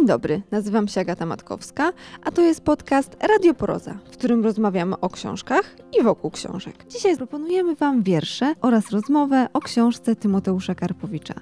[0.00, 1.92] Dzień dobry, nazywam się Agata Matkowska,
[2.24, 6.84] a to jest podcast Radio Poroza, w którym rozmawiamy o książkach i wokół książek.
[6.88, 11.34] Dzisiaj proponujemy Wam wiersze oraz rozmowę o książce Tymoteusza Karpowicza.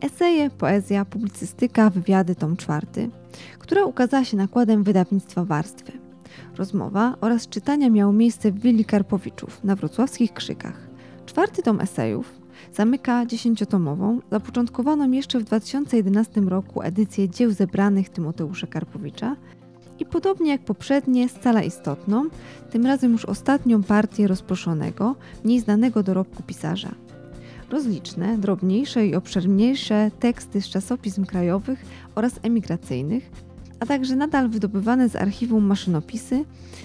[0.00, 3.10] Eseje, poezja, publicystyka, wywiady, tom czwarty,
[3.58, 5.92] która ukazała się nakładem wydawnictwa Warstwy.
[6.56, 10.88] Rozmowa oraz czytania miało miejsce w Willi Karpowiczów na wrocławskich Krzykach.
[11.26, 19.36] Czwarty tom esejów zamyka dziesięciotomową, zapoczątkowaną jeszcze w 2011 roku edycję dzieł zebranych Tymoteusza Karpowicza
[19.98, 22.24] i podobnie jak poprzednie scala istotną,
[22.70, 26.94] tym razem już ostatnią partię rozproszonego, mniej znanego dorobku pisarza.
[27.70, 33.30] Rozliczne, drobniejsze i obszerniejsze teksty z czasopism krajowych oraz emigracyjnych,
[33.80, 36.44] a także nadal wydobywane z archiwum maszynopisy,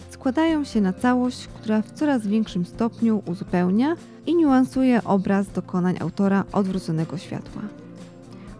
[0.09, 3.95] składają się na całość, która w coraz większym stopniu uzupełnia
[4.26, 7.62] i niuansuje obraz dokonań autora odwróconego światła.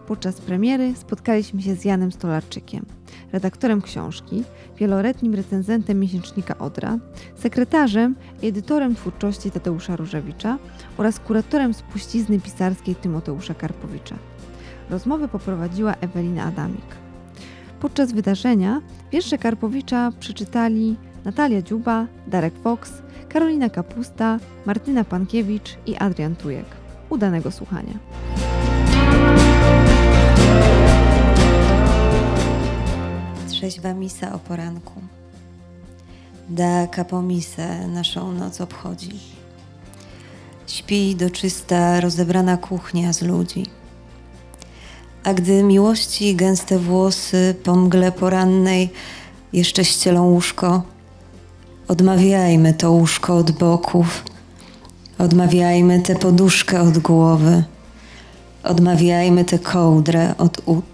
[0.06, 2.86] Podczas premiery spotkaliśmy się z Janem Stolarczykiem,
[3.32, 4.44] redaktorem książki,
[4.78, 6.98] wieloletnim recenzentem miesięcznika Odra,
[7.36, 10.58] sekretarzem i edytorem twórczości Tadeusza Różewicza
[10.98, 14.16] oraz kuratorem spuścizny pisarskiej Tymoteusza Karpowicza.
[14.90, 17.01] Rozmowę poprowadziła Ewelina Adamik.
[17.82, 18.80] Podczas wydarzenia
[19.12, 22.92] wiersze Karpowicza przeczytali Natalia Dziuba, Darek Fox,
[23.28, 26.64] Karolina Kapusta, Martyna Pankiewicz i Adrian Tujek.
[27.10, 27.92] Udanego słuchania.
[33.48, 35.00] Trzeźwa misa o poranku.
[36.48, 39.10] Da kapomisę naszą noc obchodzi.
[40.66, 43.81] Śpi doczysta, rozebrana kuchnia z ludzi.
[45.24, 48.90] A gdy miłości gęste włosy po mgle porannej
[49.52, 50.82] jeszcze ścielą łóżko,
[51.88, 54.24] Odmawiajmy to łóżko od boków,
[55.18, 57.64] odmawiajmy tę poduszkę od głowy,
[58.62, 60.84] odmawiajmy tę kołdrę od ud.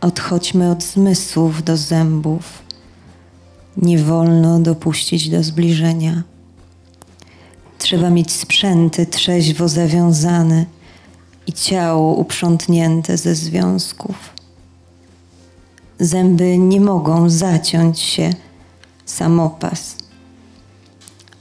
[0.00, 2.62] Odchodźmy od zmysłów do zębów.
[3.76, 6.22] Nie wolno dopuścić do zbliżenia.
[7.78, 10.64] Trzeba mieć sprzęty trzeźwo zawiązane
[11.46, 14.16] i ciało uprzątnięte ze związków.
[16.00, 18.30] Zęby nie mogą zaciąć się
[19.04, 19.96] samopas.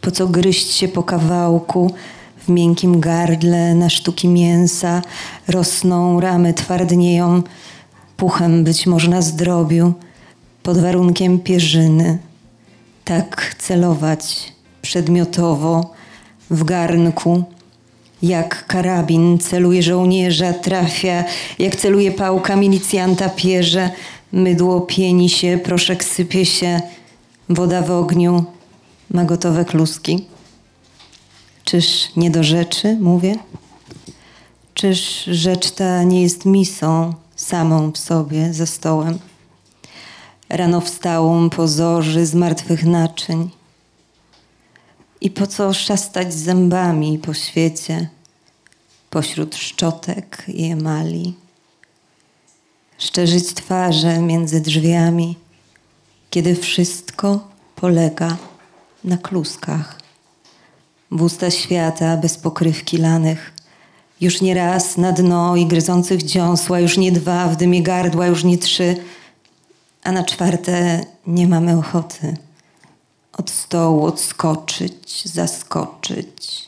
[0.01, 1.91] Po co gryźć się po kawałku
[2.37, 5.01] w miękkim gardle na sztuki mięsa,
[5.47, 7.43] rosną ramy, twardnieją,
[8.17, 9.93] puchem być można zdrobiu,
[10.63, 12.17] pod warunkiem pierzyny.
[13.05, 15.93] Tak celować przedmiotowo
[16.49, 17.43] w garnku,
[18.27, 21.23] jak karabin celuje żołnierza, trafia,
[21.59, 23.89] jak celuje pałka milicjanta pierze,
[24.31, 26.81] mydło pieni się, proszek sypie się,
[27.49, 28.45] Woda w ogniu
[29.11, 30.25] ma gotowe kluski.
[31.63, 33.35] Czyż nie do rzeczy mówię?
[34.73, 39.19] Czyż rzecz ta nie jest misą samą w sobie ze stołem?
[40.49, 43.49] Rano wstałą pozorzy z martwych naczyń.
[45.21, 48.09] I po co szastać zębami po świecie,
[49.15, 51.33] pośród szczotek i emali?
[52.97, 55.35] Szczerzyć twarze między drzwiami–
[56.29, 58.37] kiedy wszystko polega
[59.03, 59.99] na kluskach.
[61.11, 63.53] W usta świata bez pokrywki lanych,
[64.21, 68.43] już nie raz na dno i gryzących dziąsła, już nie dwa w dymie gardła, już
[68.43, 68.95] nie trzy,
[70.03, 72.37] a na czwarte nie mamy ochoty
[73.33, 76.67] od stołu odskoczyć, zaskoczyć,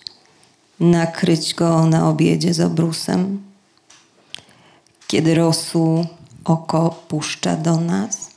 [0.80, 3.44] nakryć go na obiedzie z obrusem.
[5.08, 6.06] Kiedy rosół
[6.46, 8.28] oko puszcza do nas,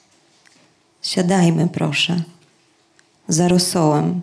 [1.03, 2.23] Siadajmy, proszę,
[3.29, 4.21] za rosołem.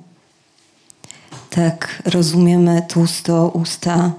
[1.49, 4.11] Tak rozumiemy tłusto usta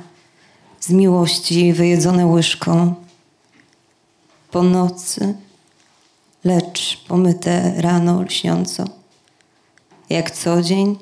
[0.80, 2.94] z miłości wyjedzone łyżką.
[4.50, 5.34] Po nocy,
[6.44, 8.84] lecz pomyte rano lśniąco.
[10.10, 10.98] Jak co dzień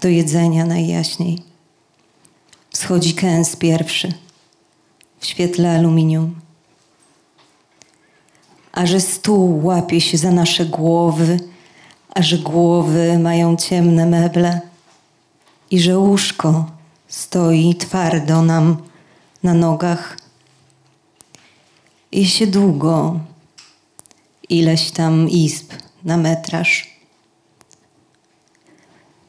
[0.00, 1.47] do jedzenia najjaśniej.
[2.70, 4.12] Wschodzi kęs pierwszy
[5.20, 6.48] w świetle aluminium
[8.78, 11.40] a że stół łapie się za nasze głowy,
[12.14, 14.60] a że głowy mają ciemne meble
[15.70, 16.70] i że łóżko
[17.08, 18.76] stoi twardo nam
[19.42, 20.18] na nogach.
[22.12, 23.20] I się długo,
[24.48, 25.72] ileś tam izb
[26.04, 26.98] na metraż.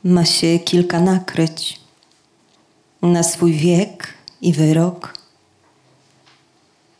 [0.03, 1.78] Ma się kilka nakryć
[3.01, 5.17] na swój wiek i wyrok.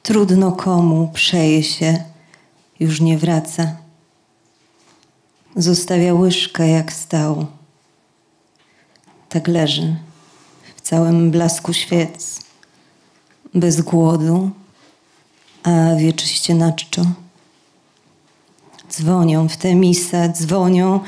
[0.04, 2.04] Trudno komu przeje się
[2.80, 3.76] już nie wraca.
[5.56, 7.46] Zostawia łyżkę jak stał.
[9.30, 9.96] Tak leży
[10.76, 12.40] w całym blasku świec,
[13.54, 14.52] bez głodu,
[15.64, 17.06] a wieczyście naczczo
[18.90, 21.00] Dzwonią w tę misę, dzwonią,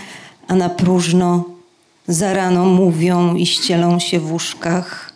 [0.47, 1.43] a na próżno
[2.07, 5.13] za rano mówią i ścielą się w łóżkach,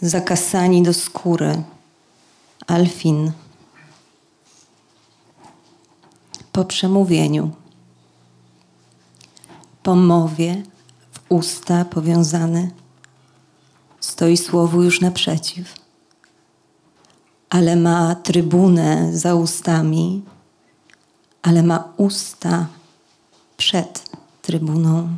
[0.00, 1.62] zakasani do skóry.
[2.66, 3.32] Alfin.
[6.52, 7.50] Po przemówieniu,
[9.82, 10.62] po mowie,
[11.12, 12.70] w usta powiązane,
[14.00, 15.74] stoi słowu już naprzeciw,
[17.50, 20.22] ale ma trybunę za ustami,
[21.42, 22.66] ale ma usta
[23.56, 24.02] przed
[24.42, 25.16] trybuną.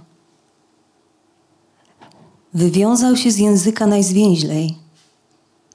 [2.56, 4.76] Wywiązał się z języka najzwięźlej.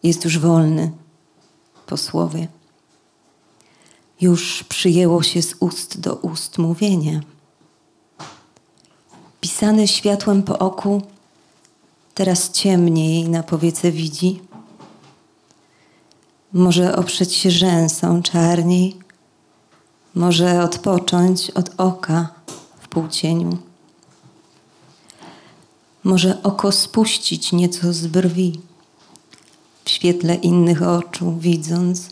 [0.03, 0.91] Jest już wolny
[1.85, 2.47] po słowie.
[4.21, 7.21] Już przyjęło się z ust do ust mówienie.
[9.41, 11.01] Pisane światłem po oku,
[12.13, 14.41] teraz ciemniej na powiece widzi.
[16.53, 18.95] Może oprzeć się rzęsą czarniej,
[20.15, 22.29] może odpocząć od oka
[22.79, 23.70] w półcieniu.
[26.03, 28.59] Może oko spuścić nieco z brwi,
[29.85, 32.09] w świetle innych oczu, widząc,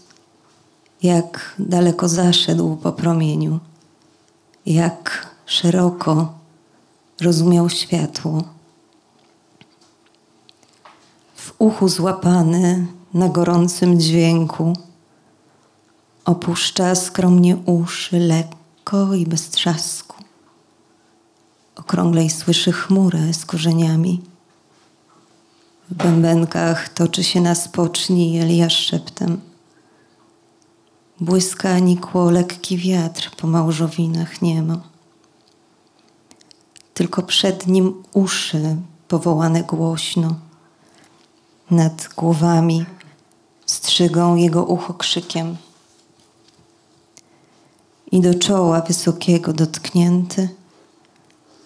[1.03, 3.59] jak daleko zaszedł po promieniu,
[4.65, 6.33] jak szeroko
[7.21, 8.43] rozumiał światło.
[11.35, 14.73] W uchu złapany na gorącym dźwięku,
[16.25, 20.08] opuszcza skromnie uszy lekko i bez trzasku
[21.79, 24.21] okrąglej słyszy chmurę z korzeniami.
[25.89, 29.41] W bębenkach toczy się na spoczni Eliasz szeptem.
[31.19, 34.81] Błyska nikło lekki wiatr po małżowinach niemo.
[36.93, 38.75] Tylko przed nim uszy
[39.07, 40.35] powołane głośno.
[41.71, 42.85] Nad głowami
[43.65, 45.57] strzygą jego ucho krzykiem.
[48.11, 50.58] I do czoła wysokiego dotknięty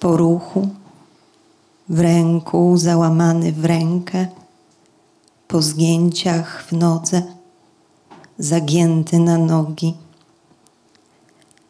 [0.04, 0.70] po ruchu,
[1.90, 4.28] w ręku załamany w rękę,
[5.48, 7.22] po zgięciach w nodze,
[8.38, 9.94] zagięty na nogi.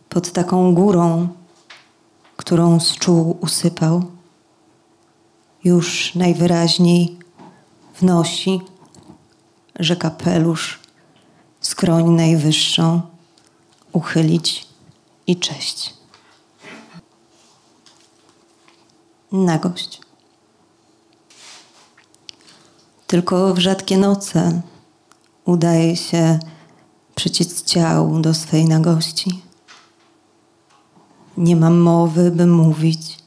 [0.09, 1.27] Pod taką górą,
[2.38, 4.03] którą z czuł usypał,
[5.63, 7.18] już najwyraźniej
[8.00, 8.62] wnosi,
[9.80, 10.80] że kapelusz
[11.62, 13.01] skroń najwyższą
[13.91, 14.68] uchylić
[15.27, 16.02] i cześć.
[19.33, 20.01] Nagość.
[23.07, 24.62] Tylko w rzadkie noce
[25.45, 26.39] udaje się
[27.15, 29.41] przyciec ciał do swej nagości.
[31.38, 33.18] Nie ma mowy, by mówić,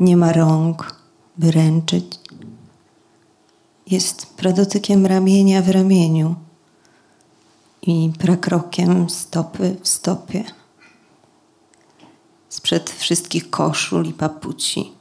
[0.00, 1.00] nie ma rąk,
[1.38, 2.04] by ręczyć.
[3.86, 6.34] Jest pradotykiem ramienia w ramieniu
[7.82, 10.44] i prakrokiem stopy w stopie
[12.48, 14.93] sprzed wszystkich koszul i papuci.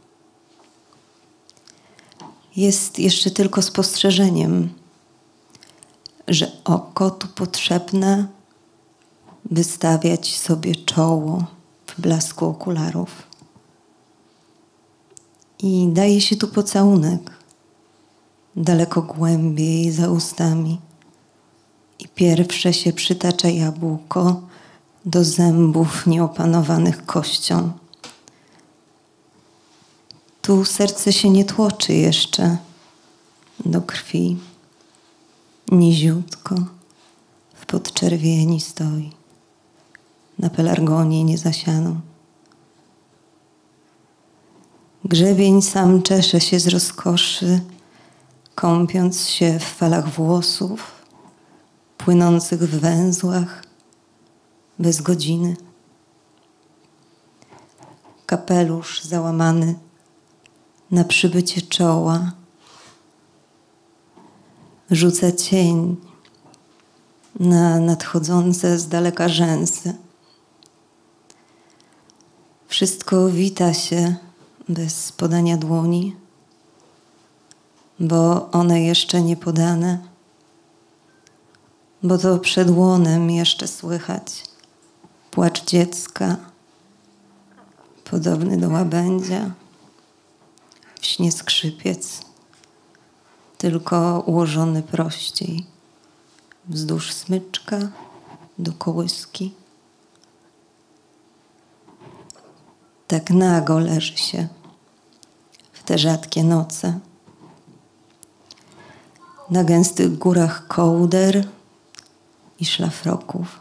[2.56, 4.70] Jest jeszcze tylko spostrzeżeniem,
[6.28, 8.28] że oko tu potrzebne,
[9.52, 11.46] by stawiać sobie czoło
[11.88, 13.10] w blasku okularów.
[15.60, 17.32] I daje się tu pocałunek,
[18.56, 20.80] daleko głębiej za ustami.
[22.00, 24.42] I pierwsze się przytacza jabłko,
[25.06, 27.72] do zębów nieopanowanych kością.
[30.44, 32.58] Tu serce się nie tłoczy jeszcze
[33.66, 34.38] do krwi.
[35.72, 36.56] Niziutko
[37.54, 39.12] w podczerwieni stoi,
[40.40, 42.00] na pelargonie niezasianą.
[45.06, 47.62] Grzebień sam czesze się z rozkoszy,
[48.56, 50.92] kąpiąc się w falach włosów,
[51.98, 53.64] płynących w węzłach,
[54.80, 55.58] bez godziny.
[58.26, 59.76] Kapelusz załamany
[60.94, 62.32] na przybycie czoła
[64.92, 65.96] rzuca cień
[67.40, 69.94] na nadchodzące z daleka rzęsy.
[72.68, 74.16] Wszystko wita się
[74.70, 76.16] bez podania dłoni,
[78.00, 80.00] bo one jeszcze nie podane,
[82.04, 84.44] bo to przed łonem jeszcze słychać
[85.32, 86.36] płacz dziecka,
[88.04, 89.63] podobny do łabędzia,
[91.04, 92.22] w śnie skrzypiec,
[93.58, 95.66] tylko ułożony prościej,
[96.66, 97.78] wzdłuż smyczka
[98.60, 99.54] do kołyski.
[103.08, 104.48] Tak nago leży się
[105.74, 107.00] w te rzadkie noce.
[109.50, 111.48] Na gęstych górach kołder
[112.60, 113.60] i szlafroków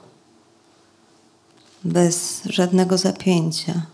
[1.84, 3.86] bez żadnego zapięcia,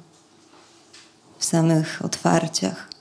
[1.38, 2.97] w samych otwarciach,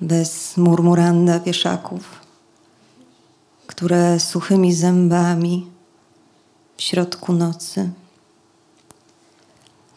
[0.00, 2.20] bez murmuranda wieszaków,
[3.66, 5.66] które suchymi zębami
[6.76, 7.90] w środku nocy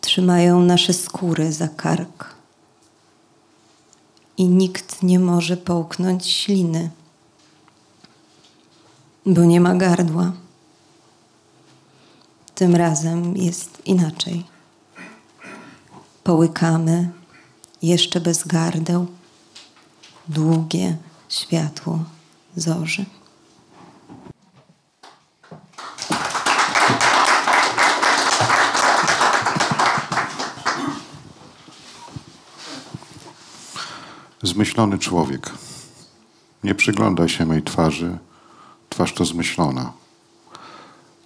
[0.02, 2.36] trzymają nasze skóry za kark
[4.38, 6.90] i nikt nie może połknąć śliny,
[9.26, 10.32] bo nie ma gardła.
[12.56, 14.44] Tym razem jest inaczej.
[16.24, 17.10] Połykamy
[17.82, 19.08] jeszcze bez gardeł
[20.30, 20.98] długie
[21.30, 22.00] światło
[22.56, 23.06] zorzy.
[34.44, 35.52] Zmyślony człowiek.
[36.64, 38.18] Nie przyglądaj się mej twarzy,
[38.90, 39.94] twarz to zmyślona.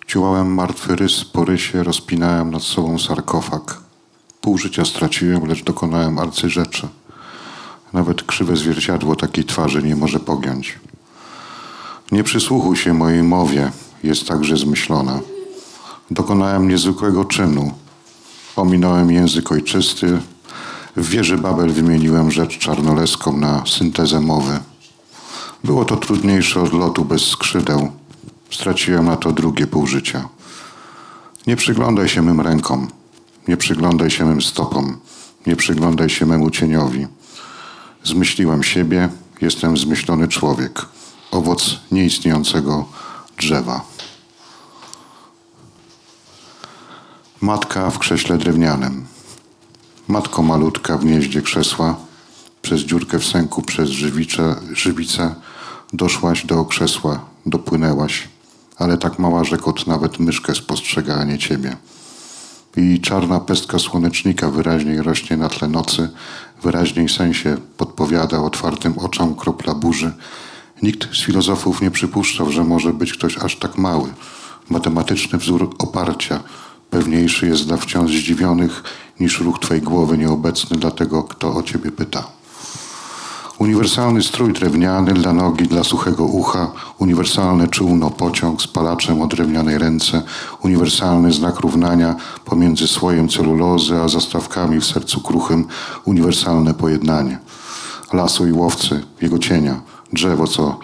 [0.07, 3.81] Ciułałem martwy rys po rysie, rozpinałem nad sobą sarkofag.
[4.41, 6.87] Pół życia straciłem, lecz dokonałem arcyrzeczy.
[7.93, 10.79] Nawet krzywe zwierciadło takiej twarzy nie może pogiąć.
[12.11, 13.71] Nie przysłuchuj się mojej mowie,
[14.03, 15.19] jest także zmyślona.
[16.11, 17.71] Dokonałem niezwykłego czynu.
[18.55, 20.19] Ominąłem język ojczysty,
[20.95, 24.59] w wieży Babel wymieniłem rzecz czarnoleską na syntezę mowy.
[25.63, 27.91] Było to trudniejsze od lotu bez skrzydeł.
[28.51, 30.29] Straciłem na to drugie pół życia.
[31.47, 32.87] Nie przyglądaj się mym rękom,
[33.47, 34.97] nie przyglądaj się mym stopom,
[35.47, 37.07] nie przyglądaj się memu cieniowi.
[38.03, 39.09] Zmyśliłem siebie,
[39.41, 40.85] jestem zmyślony człowiek,
[41.31, 42.85] owoc nieistniejącego
[43.37, 43.81] drzewa.
[47.41, 49.05] Matka w krześle drewnianym.
[50.07, 51.95] Matko malutka w gnieździe krzesła,
[52.61, 55.35] przez dziurkę w sęku, przez żywicze, żywicę
[55.93, 58.27] doszłaś do krzesła, dopłynęłaś,
[58.77, 61.77] ale tak mała, że kot nawet myszkę spostrzega, a nie ciebie.
[62.77, 66.09] I czarna pestka słonecznika wyraźniej rośnie na tle nocy,
[66.63, 70.11] wyraźniej sensie podpowiada otwartym oczom kropla burzy.
[70.81, 74.13] Nikt z filozofów nie przypuszczał, że może być ktoś aż tak mały.
[74.69, 76.43] Matematyczny wzór oparcia
[76.89, 78.83] pewniejszy jest dla wciąż zdziwionych
[79.19, 82.27] niż ruch Twojej głowy nieobecny dla tego, kto o Ciebie pyta.
[83.63, 89.77] Uniwersalny strój drewniany dla nogi, dla suchego ucha, uniwersalne czółno, pociąg z palaczem o drewnianej
[89.77, 90.21] ręce,
[90.63, 92.15] uniwersalny znak równania
[92.45, 95.67] pomiędzy słojem celulozy a zastawkami w sercu kruchym,
[96.05, 97.39] uniwersalne pojednanie.
[98.13, 99.81] Lasu i łowcy, jego cienia,
[100.13, 100.79] drzewo, co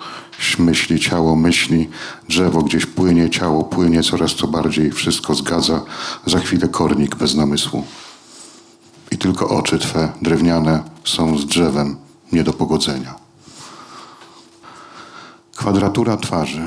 [0.60, 1.90] myśli, ciało myśli,
[2.30, 5.82] drzewo gdzieś płynie, ciało płynie, coraz to bardziej wszystko zgadza,
[6.26, 7.84] za chwilę kornik bez namysłu.
[9.12, 13.16] I tylko oczy Twe, drewniane, są z drzewem nie do pogodzenia.
[15.56, 16.62] Kwadratura twarzy.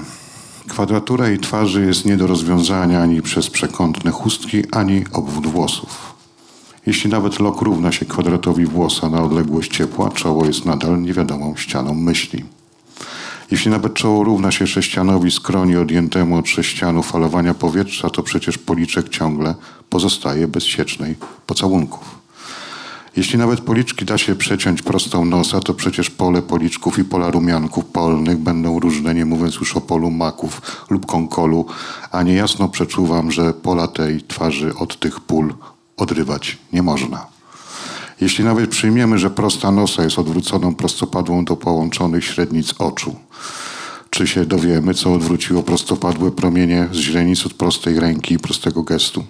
[0.69, 6.15] Kwadratura jej twarzy jest nie do rozwiązania ani przez przekątne chustki, ani obwód włosów.
[6.87, 11.95] Jeśli nawet lok równa się kwadratowi włosa na odległość ciepła, czoło jest nadal niewiadomą ścianą
[11.95, 12.45] myśli.
[13.51, 19.09] Jeśli nawet czoło równa się sześcianowi skroni odjętemu od sześcianu falowania powietrza, to przecież policzek
[19.09, 19.55] ciągle
[19.91, 21.17] pozostaje bez siecznej
[21.47, 22.22] pocałunków.
[23.17, 27.85] Jeśli nawet policzki da się przeciąć prostą nosa, to przecież pole policzków i pola rumianków
[27.85, 31.67] polnych będą różne, nie mówiąc już o polu maków lub konkolu,
[32.11, 35.55] a niejasno przeczuwam, że pola tej twarzy od tych pól
[35.97, 37.27] odrywać nie można.
[38.21, 43.17] Jeśli nawet przyjmiemy, że prosta nosa jest odwróconą prostopadłą do połączonych średnic oczu,
[44.11, 49.25] czy się dowiemy, co odwróciło prostopadłe promienie z źrenic od prostej ręki i prostego gestu?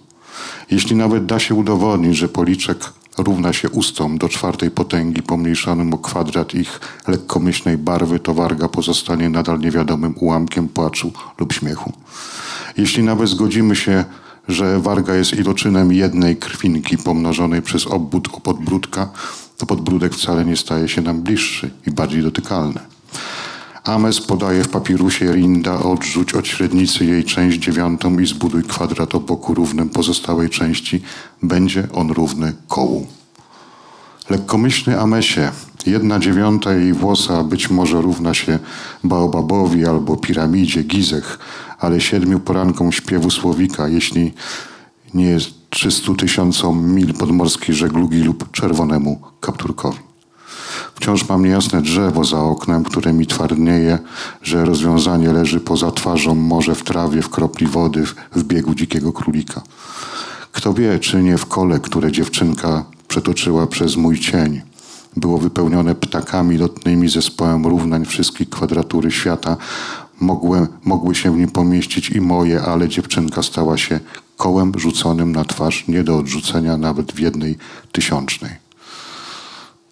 [0.70, 5.98] Jeśli nawet da się udowodnić, że policzek równa się ustom do czwartej potęgi pomniejszonym o
[5.98, 11.92] kwadrat ich lekkomyślnej barwy, to warga pozostanie nadal niewiadomym ułamkiem płaczu lub śmiechu.
[12.76, 14.04] Jeśli nawet zgodzimy się,
[14.48, 19.08] że warga jest iloczynem jednej krwinki pomnożonej przez obwód o podbródka,
[19.58, 22.80] to podbródek wcale nie staje się nam bliższy i bardziej dotykalny.
[23.84, 29.20] Ames podaje w papirusie Rinda odrzuć od średnicy jej część dziewiątą i zbuduj kwadrat o
[29.20, 31.02] boku równym pozostałej części.
[31.42, 33.06] Będzie on równy kołu.
[34.30, 35.52] Lekkomyślny Amesie,
[35.86, 38.58] jedna dziewiąta jej włosa być może równa się
[39.04, 41.38] baobabowi albo piramidzie Gizech,
[41.78, 44.32] ale siedmiu porankom śpiewu słowika, jeśli
[45.14, 50.11] nie jest 300 tysiącom mil podmorskiej żeglugi lub czerwonemu kapturkowi.
[50.94, 53.98] Wciąż mam niejasne drzewo za oknem, które mi twardnieje,
[54.42, 58.04] że rozwiązanie leży poza twarzą, może w trawie, w kropli wody,
[58.36, 59.62] w biegu dzikiego królika.
[60.52, 64.62] Kto wie, czy nie w kole, które dziewczynka przetoczyła przez mój cień,
[65.16, 69.56] było wypełnione ptakami lotnymi zespołem równań wszystkich kwadratury świata.
[70.20, 74.00] Mogły, mogły się w nim pomieścić i moje, ale dziewczynka stała się
[74.36, 77.58] kołem rzuconym na twarz, nie do odrzucenia nawet w jednej
[77.92, 78.50] tysiącznej.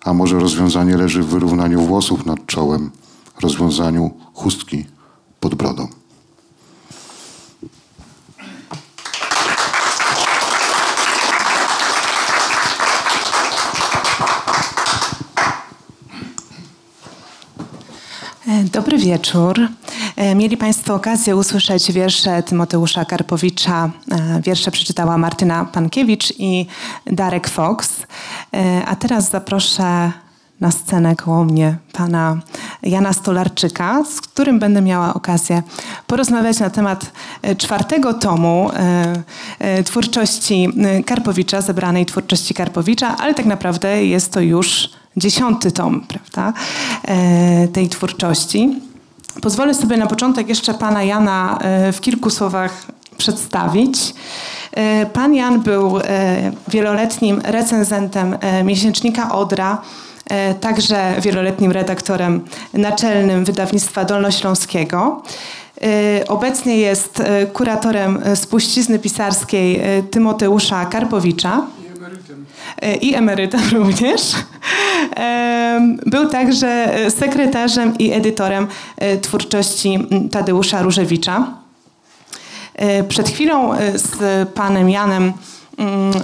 [0.05, 2.91] A może rozwiązanie leży w wyrównaniu włosów nad czołem,
[3.43, 4.85] rozwiązaniu chustki
[5.41, 5.89] pod brodą.
[18.49, 19.69] E, Dobry wieczór.
[20.21, 23.91] E, Mieli Państwo okazję usłyszeć wiersze Tymoteusza Karpowicza.
[24.11, 26.67] E, Wiersze przeczytała Martyna Pankiewicz i
[27.07, 27.91] Darek Fox.
[28.55, 30.13] E, A teraz zaproszę
[30.61, 32.37] na scenę koło mnie pana
[32.83, 35.63] Jana Stolarczyka, z którym będę miała okazję
[36.07, 37.13] porozmawiać na temat
[37.59, 38.71] czwartego tomu
[39.85, 40.69] twórczości
[41.07, 46.53] Karpowicza, zebranej twórczości Karpowicza, ale tak naprawdę jest to już dziesiąty tom, prawda,
[47.73, 48.90] tej twórczości.
[49.43, 54.15] Pozwolę sobie na początek jeszcze pana Jana e, w kilku słowach przedstawić.
[54.73, 56.03] E, Pan Jan był e,
[56.69, 59.83] wieloletnim recenzentem miesięcznika Odra,
[60.61, 62.45] także wieloletnim redaktorem
[62.75, 65.23] naczelnym wydawnictwa Dolnośląskiego.
[66.29, 67.23] Obecnie jest
[67.53, 71.67] kuratorem spuścizny pisarskiej Tymoteusza Karpowicza.
[73.01, 74.23] I emerytem również.
[76.07, 79.99] Był także sekretarzem i edytorem e, twórczości
[80.31, 81.47] Tadeusza Różewicza.
[82.75, 85.33] E, Przed chwilą e, z panem Janem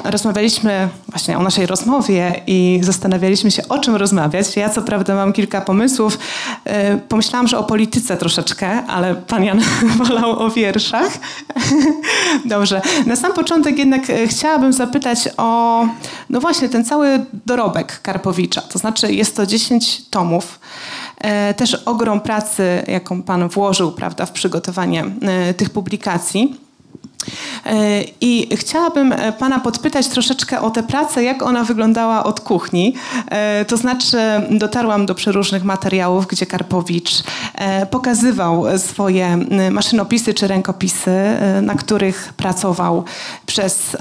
[0.05, 4.57] rozmawialiśmy właśnie o naszej rozmowie i zastanawialiśmy się, o czym rozmawiać.
[4.57, 6.19] Ja co prawda mam kilka pomysłów.
[6.65, 9.61] E, Pomyślałam, że o polityce troszeczkę, ale pan Jan
[9.99, 11.19] wolał o wierszach.
[12.45, 12.83] Dobrze.
[13.07, 15.87] Na sam początek jednak e, chciałabym zapytać o,
[16.31, 18.61] no właśnie, ten cały dorobek Karpowicza.
[18.61, 20.61] To znaczy jest to 10 tomów.
[21.19, 25.05] E, Też ogrom pracy, jaką pan włożył prawda, w przygotowanie
[25.57, 26.66] tych publikacji.
[28.21, 32.95] I chciałabym e, Pana podpytać troszeczkę o tę pracę, jak ona wyglądała od kuchni.
[33.31, 34.19] E, To znaczy,
[34.51, 37.23] dotarłam do przeróżnych materiałów, gdzie Karpowicz
[37.55, 39.39] e, pokazywał swoje
[39.71, 41.11] maszynopisy czy rękopisy,
[41.63, 43.05] na których pracował
[43.47, 43.97] przez,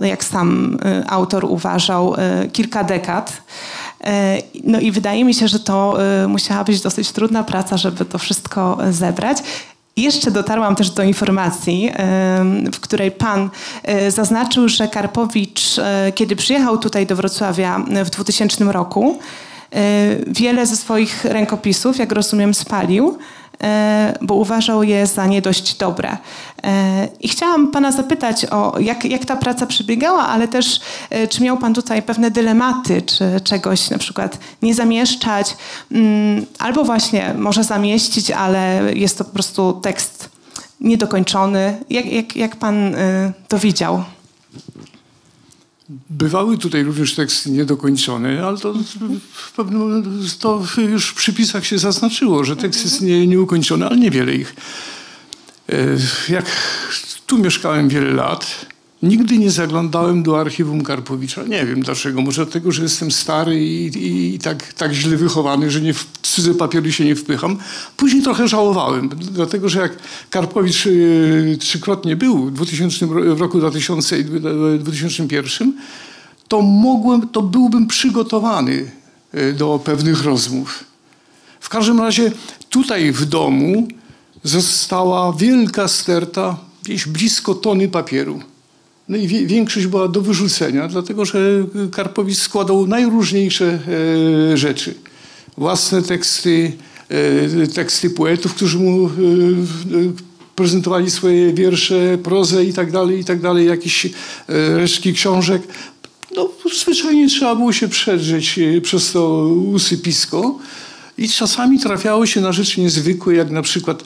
[0.00, 0.78] jak sam
[1.08, 2.14] autor uważał,
[2.52, 3.42] kilka dekad.
[4.64, 8.78] No i wydaje mi się, że to musiała być dosyć trudna praca, żeby to wszystko
[8.90, 9.38] zebrać.
[9.96, 11.90] Jeszcze dotarłam też do informacji,
[12.72, 13.50] w której pan
[13.82, 19.18] e, zaznaczył, że Karpowicz, e, kiedy przyjechał tutaj do Wrocławia e, w 2000 roku,
[20.26, 23.18] wiele ze swoich rękopisów, jak rozumiem, spalił,
[24.20, 26.16] bo uważał je za nie dość dobre.
[26.62, 31.42] E, I chciałam pana zapytać o jak, jak ta praca przebiegała, ale też e, czy
[31.42, 35.56] miał pan tutaj pewne dylematy, czy czegoś na przykład nie zamieszczać,
[35.92, 40.28] mm, albo właśnie może zamieścić, ale jest to po prostu tekst
[40.80, 41.78] niedokończony.
[41.90, 42.94] Jak, jak, jak pan
[43.48, 44.04] to widział?
[46.10, 48.74] Bywały tutaj również teksty niedokończone, ale to
[49.32, 50.02] w pewnym
[50.40, 54.54] to już w przypisach się zaznaczyło, że tekst jest nie, nieukończony, ale niewiele ich.
[55.68, 55.74] E,
[56.28, 56.46] Jak
[57.26, 58.66] tu mieszkałem wiele lat,
[59.02, 61.42] nigdy nie zaglądałem do archiwum Karpowicza.
[61.42, 62.22] Nie wiem dlaczego.
[62.22, 66.06] Może dlatego, że jestem stary i, i, i tak, tak źle wychowany, że nie w
[66.22, 67.56] cudze papiery się nie wpycham.
[67.96, 69.92] Później trochę żałowałem, dlatego że jak
[70.30, 70.90] Karpowicz e,
[71.56, 74.24] trzykrotnie był w 2000, ro- w roku 2000 i
[74.78, 75.72] 2001,
[76.48, 78.90] to mogłem, to byłbym przygotowany
[79.32, 80.84] e, do pewnych rozmów.
[81.60, 82.32] W każdym razie
[82.70, 83.88] tutaj w domu
[84.44, 88.40] została wielka sterta, gdzieś blisko tony papieru.
[89.10, 93.78] No i większość była do wyrzucenia, dlatego że Karpowicz składał najróżniejsze
[94.52, 94.94] e, rzeczy.
[95.58, 96.72] Własne teksty,
[97.08, 99.10] e, teksty poetów, którzy mu e,
[100.54, 104.06] prezentowali swoje wiersze, prozę i tak dalej, i tak dalej, jakieś
[104.48, 105.62] resztki książek.
[106.36, 106.50] No,
[106.82, 110.58] zwyczajnie trzeba było się przedrzeć przez to usypisko.
[111.18, 114.04] I czasami trafiało się na rzeczy niezwykłe, jak na przykład,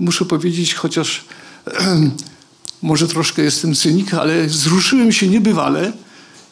[0.00, 1.24] muszę powiedzieć, chociaż
[2.82, 5.92] może troszkę jestem cynik, ale wzruszyłem się niebywale,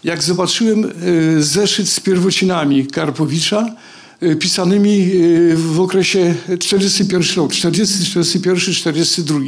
[0.05, 3.75] jak zobaczyłem e, zeszyt z pierwocinami Karpowicza,
[4.21, 9.39] e, pisanymi e, w okresie 41 rok, 40, 41, 42.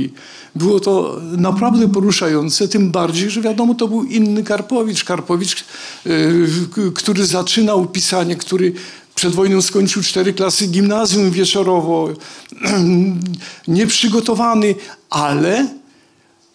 [0.55, 5.05] Było to naprawdę poruszające, tym bardziej, że wiadomo, to był inny Karpowicz.
[5.05, 5.65] Karpowicz,
[6.95, 8.73] który zaczynał pisanie, który
[9.15, 12.09] przed wojną skończył cztery klasy gimnazjum wieczorowo,
[13.69, 14.75] nieprzygotowany,
[15.11, 15.82] ale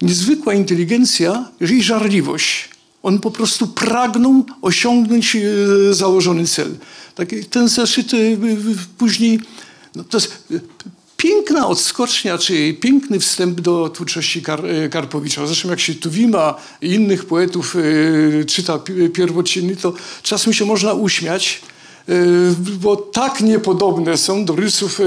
[0.01, 2.69] niezwykła inteligencja i żarliwość.
[3.03, 6.75] On po prostu pragnął osiągnąć e, założony cel.
[7.15, 8.17] Tak, ten zeszyt e,
[8.97, 9.39] później,
[9.95, 10.59] no to jest, e,
[11.17, 15.47] piękna odskocznia, czy piękny wstęp do twórczości Kar Karpowicza.
[15.47, 17.75] Zresztą jak się Tuwima i innych poetów
[18.47, 18.79] czyta
[19.13, 21.61] pierwociny, to czasem się można uśmiać,
[22.81, 24.99] bo tak niepodobne są do rysów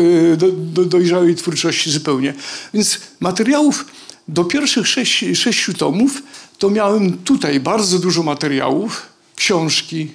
[0.64, 2.34] do dojrzałej twórczości zupełnie.
[2.74, 3.84] Więc materiałów
[4.32, 6.22] do pierwszych sześć, sześciu tomów
[6.58, 10.10] to miałem tutaj bardzo dużo materiałów, książki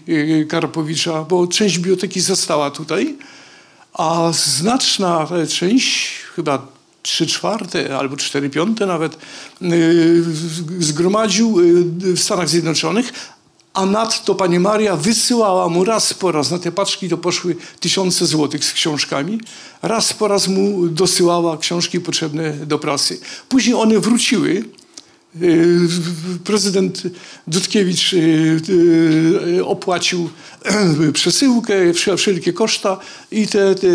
[0.50, 3.16] Karpowicza, bo część biblioteki została tutaj,
[3.94, 6.68] a znaczna część, chyba
[7.02, 9.18] trzy czwarte albo cztery piąte nawet,
[10.80, 11.58] zgromadził
[11.98, 13.14] w Stanach Zjednoczonych,
[13.76, 18.26] a nadto pani Maria wysyłała mu raz po raz, na te paczki to poszły tysiące
[18.26, 19.40] złotych z książkami,
[19.82, 23.20] raz po raz mu dosyłała książki potrzebne do pracy.
[23.50, 24.64] Później one wróciły,
[26.44, 27.04] prezydent
[27.48, 28.16] Dudkiewicz
[29.66, 30.30] opłacił
[31.14, 31.74] przesyłkę,
[32.18, 32.98] wszelkie koszta
[33.32, 33.88] i te, te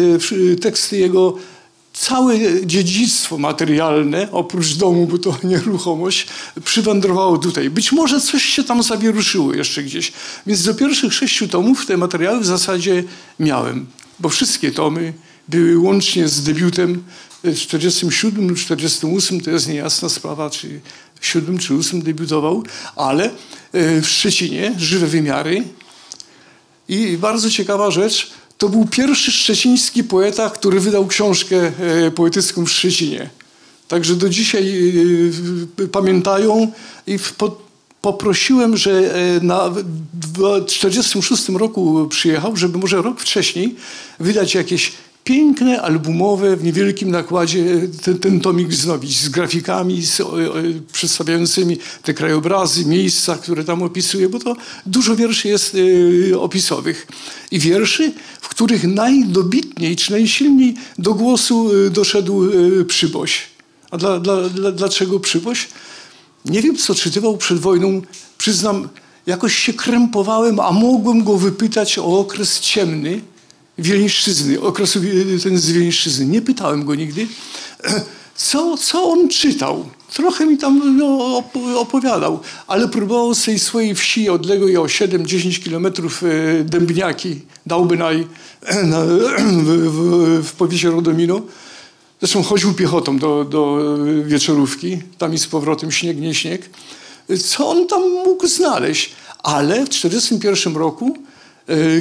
[0.61, 1.37] teksty jego
[2.01, 6.27] całe dziedzictwo materialne, oprócz domu, bo to nieruchomość,
[6.65, 7.71] przywędrowało tutaj.
[7.71, 10.13] Być może coś się tam zawieruszyło jeszcze gdzieś.
[10.47, 13.05] Więc do pierwszych sześciu tomów te materiały w zasadzie
[13.41, 13.87] miałem,
[14.21, 15.13] bo wszystkie tomy
[15.49, 17.03] były łącznie z debiutem
[17.45, 20.81] w 47 lub 48, to jest niejasna sprawa, czy
[21.21, 22.63] w 7 czy 8 debiutował,
[22.97, 23.31] ale
[23.73, 25.65] w Szczecinie, żywe wymiary.
[26.89, 31.73] I bardzo ciekawa rzecz, to był pierwszy szczeciński poeta, który wydał książkę
[32.14, 33.31] poetycką w Szczecinie.
[33.88, 34.92] Także do dzisiaj
[35.92, 36.73] pamiętają
[37.07, 37.18] i
[38.03, 43.77] poprosiłem, że na, w 1946 roku przyjechał, żeby może rok wcześniej
[44.18, 44.92] wydać jakieś
[45.25, 47.65] piękne, albumowe, w niewielkim nakładzie
[48.03, 50.39] ten, ten tomik wznowić z grafikami z, o, o,
[50.93, 54.57] przedstawiającymi te krajobrazy, miejsca, które tam opisuje, bo to
[54.87, 57.07] dużo wierszy jest y, opisowych.
[57.51, 63.43] I wierszy, w których najdobitniej czy najsilniej do głosu y, doszedł y, Przyboś.
[63.91, 65.69] A dla, dla, dla, dlaczego Przyboś?
[66.45, 68.03] Nie wiem, co czytywał przed wojną.
[68.39, 68.89] Przyznam,
[69.27, 73.21] jakoś się krępowałem, a mogłem go wypytać o okres ciemny,
[73.81, 75.01] Wileńszczyzny, okresu
[75.43, 76.27] ten z Wileńszczyzny.
[76.27, 77.27] Nie pytałem go nigdy,
[78.37, 79.88] co, co on czytał.
[80.12, 81.43] Trochę mi tam no,
[81.81, 86.23] opowiadał, ale próbował z tej swojej wsi odległej o 7-10 kilometrów
[86.64, 88.27] Dębniaki, Dałbynaj
[88.85, 91.40] na, w, w, w powiecie Rodomino.
[92.21, 93.79] Zresztą chodził piechotą do, do
[94.25, 96.71] wieczorówki, tam i z powrotem śnieg, nie śnieg.
[97.45, 99.12] Co on tam mógł znaleźć?
[99.43, 101.16] Ale w 1941 roku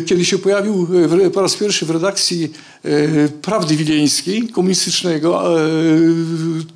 [0.06, 0.88] kiedy się pojawił
[1.34, 2.52] po raz pierwszy w redakcji
[3.42, 5.44] Prawdy Wileńskiej, komunistycznego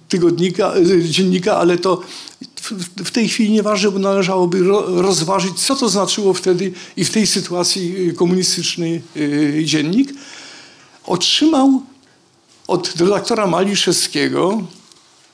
[0.09, 2.01] tygodnika, dziennika, ale to
[2.97, 8.13] w tej chwili nieważne, bo należałoby rozważyć, co to znaczyło wtedy i w tej sytuacji
[8.15, 9.01] komunistyczny
[9.63, 10.13] dziennik.
[11.05, 11.81] Otrzymał
[12.67, 14.61] od redaktora Maliszewskiego,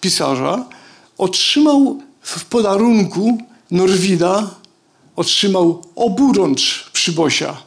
[0.02, 0.66] pisarza,
[1.18, 3.38] otrzymał w podarunku
[3.72, 4.56] Norwida
[5.20, 7.58] otrzymał oburącz Przybosia.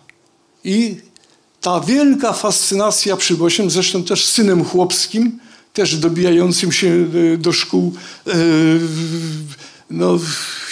[0.64, 0.96] I
[1.60, 5.38] ta wielka fascynacja Przybosiem, zresztą też synem chłopskim,
[5.72, 7.06] też dobijającym się
[7.38, 7.94] do szkół
[9.90, 10.18] no,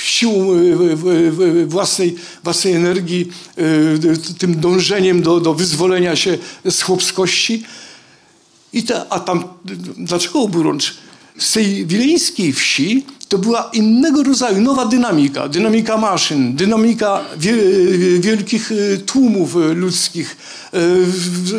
[0.04, 0.46] siłą
[1.66, 3.28] własnej, własnej energii,
[4.38, 6.38] tym dążeniem do, do wyzwolenia się
[6.70, 7.64] z chłopskości.
[8.72, 9.44] I te, a tam,
[9.96, 10.94] dlaczego oburącz?
[11.38, 15.48] Z tej wileńskiej wsi to była innego rodzaju, nowa dynamika.
[15.48, 17.24] Dynamika maszyn, dynamika
[18.20, 18.72] wielkich
[19.06, 20.36] tłumów ludzkich,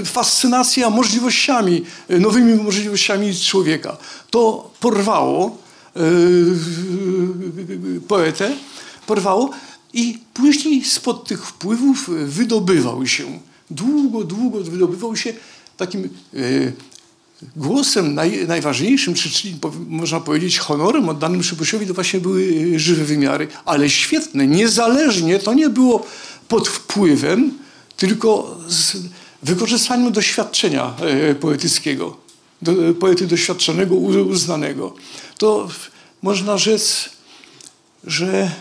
[0.06, 3.98] fascynacja możliwościami, nowymi możliwościami człowieka.
[4.30, 5.58] To porwało
[8.08, 8.52] poetę,
[9.08, 9.50] porwało
[9.94, 15.34] i później spod tych wpływów wydobywał się, długo, długo wydobywał się
[15.78, 16.10] takim
[17.56, 19.30] głosem naj, najważniejszym, czy,
[19.88, 25.70] można powiedzieć honorem oddanym Przybysziowi, to właśnie były żywe wymiary, ale świetne, niezależnie, to nie
[25.70, 26.06] było
[26.48, 27.54] pod wpływem,
[27.98, 28.98] tylko z
[29.44, 30.94] wykorzystaniem doświadczenia
[31.40, 32.18] poetyckiego,
[32.62, 34.96] do, poety doświadczonego, uznanego.
[35.38, 35.70] To
[36.22, 37.10] można rzec,
[38.04, 38.52] że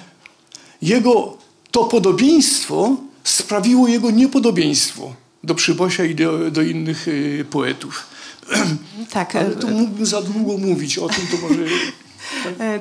[0.82, 1.38] jego
[1.70, 5.14] to podobieństwo sprawiło jego niepodobieństwo
[5.44, 7.06] do Przybosia i do, do innych
[7.50, 8.06] poetów.
[9.10, 9.36] Tak.
[9.36, 11.60] Ale tu mógłbym za długo mówić o tym, to może...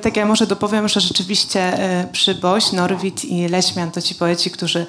[0.02, 1.78] Tak, ja może dopowiem, że rzeczywiście
[2.12, 4.86] Przyboś, Norwid i Leśmian to ci poeci, którzy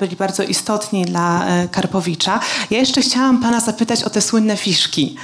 [0.00, 2.40] byli bardzo istotni dla Karpowicza.
[2.70, 5.16] Ja jeszcze chciałam pana zapytać o te słynne fiszki.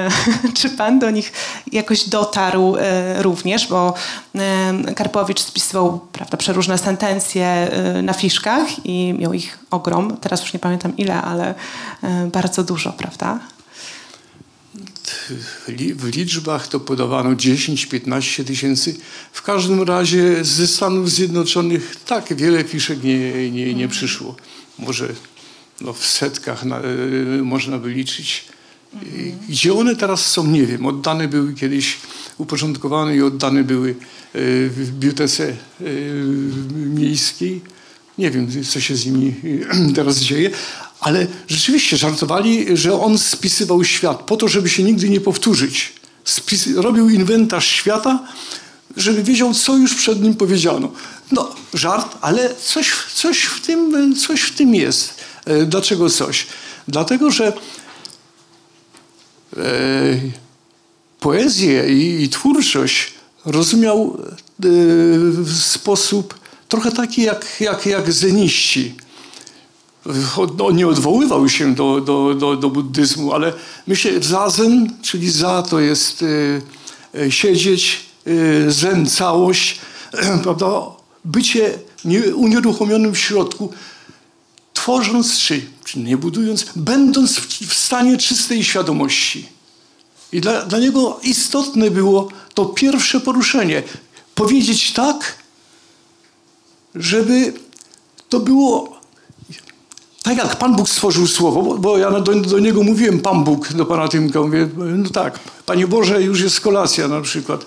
[0.58, 1.32] Czy pan do nich
[1.72, 2.76] jakoś dotarł
[3.18, 3.94] również, bo
[4.96, 7.70] Karpowicz spisywał prawda, przeróżne sentencje
[8.02, 10.16] na fiszkach i miał ich ogrom.
[10.16, 11.54] Teraz już nie pamiętam ile, ale
[12.32, 13.38] bardzo dużo, prawda?
[15.96, 18.96] W liczbach to podawano 10-15 tysięcy.
[19.32, 24.36] W każdym razie ze Stanów Zjednoczonych tak wiele fiszek nie, nie, nie przyszło.
[24.78, 25.08] Może
[25.80, 28.44] no, w setkach na, y, można by liczyć.
[29.48, 30.86] Gdzie one teraz są, nie wiem.
[30.86, 31.96] Oddane były kiedyś,
[32.38, 33.94] uporządkowane i oddane były y,
[34.70, 36.24] w bibliotece y,
[36.76, 37.60] miejskiej.
[38.18, 39.34] Nie wiem, co się z nimi
[39.96, 40.50] teraz dzieje,
[41.00, 45.92] ale rzeczywiście żartowali, że on spisywał świat po to, żeby się nigdy nie powtórzyć.
[46.24, 48.26] Spis robił inwentarz świata,
[48.96, 50.92] żeby wiedział, co już przed nim powiedziano.
[51.32, 55.14] No, żart, ale coś, coś, w, tym, coś w tym jest.
[55.44, 56.46] E, Dlaczego coś?
[56.88, 57.52] Dlatego, że
[59.56, 59.62] e,
[61.20, 64.68] poezję i, i twórczość rozumiał e,
[65.28, 68.94] w sposób trochę taki jak, jak, jak zeniści.
[70.58, 73.52] On nie odwoływał się do, do, do, do buddyzmu, ale
[73.86, 79.80] myślę, zazen, czyli za to jest e, e, siedzieć, e, zen całość,
[80.42, 80.82] prawda?
[81.24, 83.72] bycie nie, unieruchomionym w środku,
[84.74, 89.48] tworząc czy, czy nie budując, będąc w, w stanie czystej świadomości.
[90.32, 93.82] I dla, dla niego istotne było to pierwsze poruszenie.
[94.34, 95.36] Powiedzieć tak,
[96.94, 97.52] żeby
[98.28, 98.95] to było
[100.26, 103.72] tak jak Pan Bóg stworzył słowo, bo, bo ja do, do niego mówiłem Pan Bóg,
[103.72, 107.66] do Pana Tymka, mówię, no tak, Panie Boże, już jest kolacja na przykład.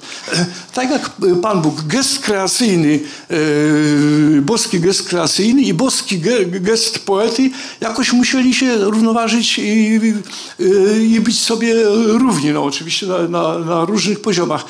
[0.74, 1.10] Tak jak
[1.42, 7.50] Pan Bóg, gest kreacyjny, e, boski gest kreacyjny i boski ge, gest poety
[7.82, 11.76] jakoś musieli się równoważyć i, i, i być sobie
[12.08, 14.66] równi, no oczywiście na, na, na różnych poziomach.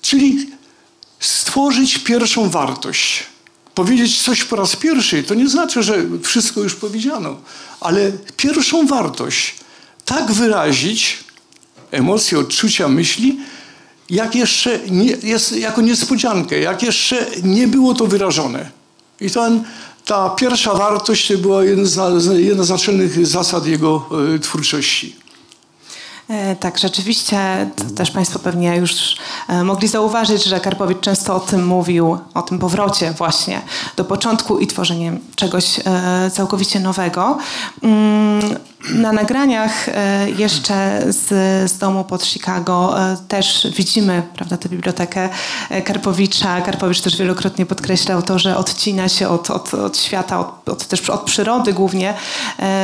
[0.00, 0.46] Czyli
[1.20, 3.27] stworzyć pierwszą wartość.
[3.78, 7.36] Powiedzieć coś po raz pierwszy to nie znaczy, że wszystko już powiedziano,
[7.80, 9.54] ale pierwszą wartość
[10.04, 11.18] tak wyrazić,
[11.90, 13.40] emocje, odczucia, myśli,
[14.10, 18.70] jak jeszcze nie, jest jako niespodziankę, jak jeszcze nie było to wyrażone.
[19.20, 19.64] I ten,
[20.04, 25.16] ta pierwsza wartość to była jedna z, jedna z naczelnych zasad jego e, twórczości.
[26.28, 29.16] E, Tak, rzeczywiście też Państwo pewnie już
[29.48, 33.60] e, mogli zauważyć, że Karpowicz często o tym mówił, o tym powrocie właśnie
[33.96, 37.38] do początku i tworzeniem czegoś e, całkowicie nowego.
[37.82, 38.40] Mm,
[38.94, 39.86] Na nagraniach
[40.36, 41.26] jeszcze z,
[41.70, 42.94] z domu pod Chicago
[43.28, 45.28] też widzimy prawda, tę bibliotekę
[45.84, 46.60] Karpowicza.
[46.60, 51.10] Karpowicz też wielokrotnie podkreślał to, że odcina się od, od, od świata, od, od, też
[51.10, 52.14] od przyrody głównie,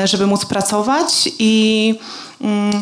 [0.04, 1.94] żeby móc pracować i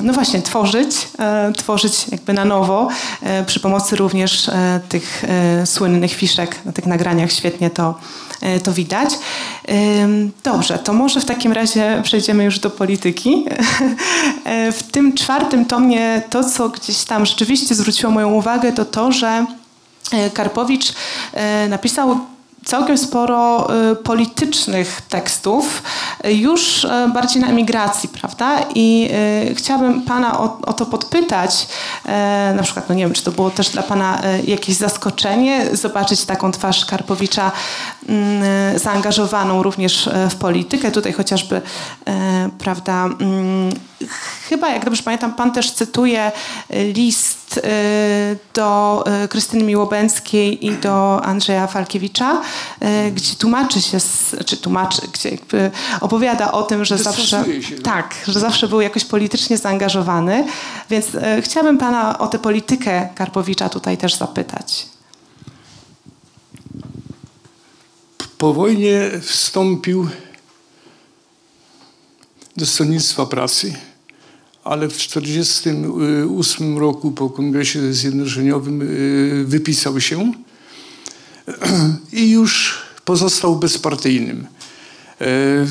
[0.02, 2.88] no właśnie, tworzyć, e, tworzyć jakby na nowo
[3.22, 5.24] e, przy pomocy również e, tych
[5.64, 7.94] słynnych fiszek na tych nagraniach świetnie to,
[8.62, 9.10] to widać.
[10.44, 13.44] Dobrze, to może w takim razie przejdziemy już do polityki.
[14.78, 19.46] W tym czwartym tomie to, co gdzieś tam rzeczywiście zwróciło moją uwagę, to to, że
[20.34, 20.92] Karpowicz
[21.68, 22.18] napisał
[22.64, 25.82] całkiem sporo y, politycznych tekstów,
[26.26, 28.58] y, już y, bardziej na emigracji, prawda?
[28.74, 29.10] I
[29.54, 31.66] chciałabym Pana o, o to podpytać,
[32.54, 36.52] na przykład, no nie wiem, czy to było też dla Pana jakieś zaskoczenie, zobaczyć taką
[36.52, 37.52] twarz Karpowicza
[38.08, 40.90] mm, zaangażowaną również w politykę.
[40.90, 41.60] Tutaj chociażby,
[42.58, 43.70] prawda, mm,
[44.48, 46.32] chyba, jak dobrze pamiętam, Pan też cytuje
[46.74, 46.92] y,
[47.52, 52.42] list y, do y, Krystyny Miłobęckiej i do Andrzeja Falkiewicza,
[53.06, 53.98] y, gdzie tłumaczy się,
[54.46, 57.84] czy tłumaczy, gdzie jakby opowiada o tym, że zawsze, się, tak?
[57.84, 60.46] tak, że zawsze był jakoś politycznie zaangażowany.
[60.90, 61.06] Więc
[61.40, 64.86] chciałabym Pana o tę politykę Karpowicza tutaj też zapytać.
[68.38, 70.08] Po wojnie wstąpił
[72.56, 73.74] do stronnictwa pracy,
[74.64, 80.32] ale w 1948 roku po Kongresie Zjednoczeniowym y, wypisał się
[82.12, 84.46] i już pozostał bezpartyjnym.
[85.20, 85.66] E,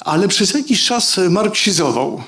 [0.00, 2.22] Ale przez jakiś czas marksizował.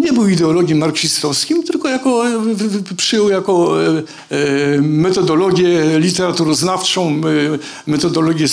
[0.00, 2.24] Nie, był ideologiem marksistowskim, tylko jako,
[2.54, 8.46] w- przyjął jako e, e, metodologię literaturoznawczą, e, metodologię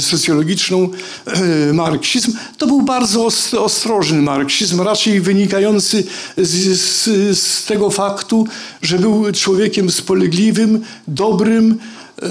[0.00, 0.88] socjologiczną
[1.26, 2.32] e, marksizm.
[2.58, 6.04] To był bardzo os- ostrożny marksizm, raczej wynikający
[6.36, 8.46] z, z, z tego faktu,
[8.82, 11.78] że był człowiekiem spolegliwym, dobrym,
[12.22, 12.28] e,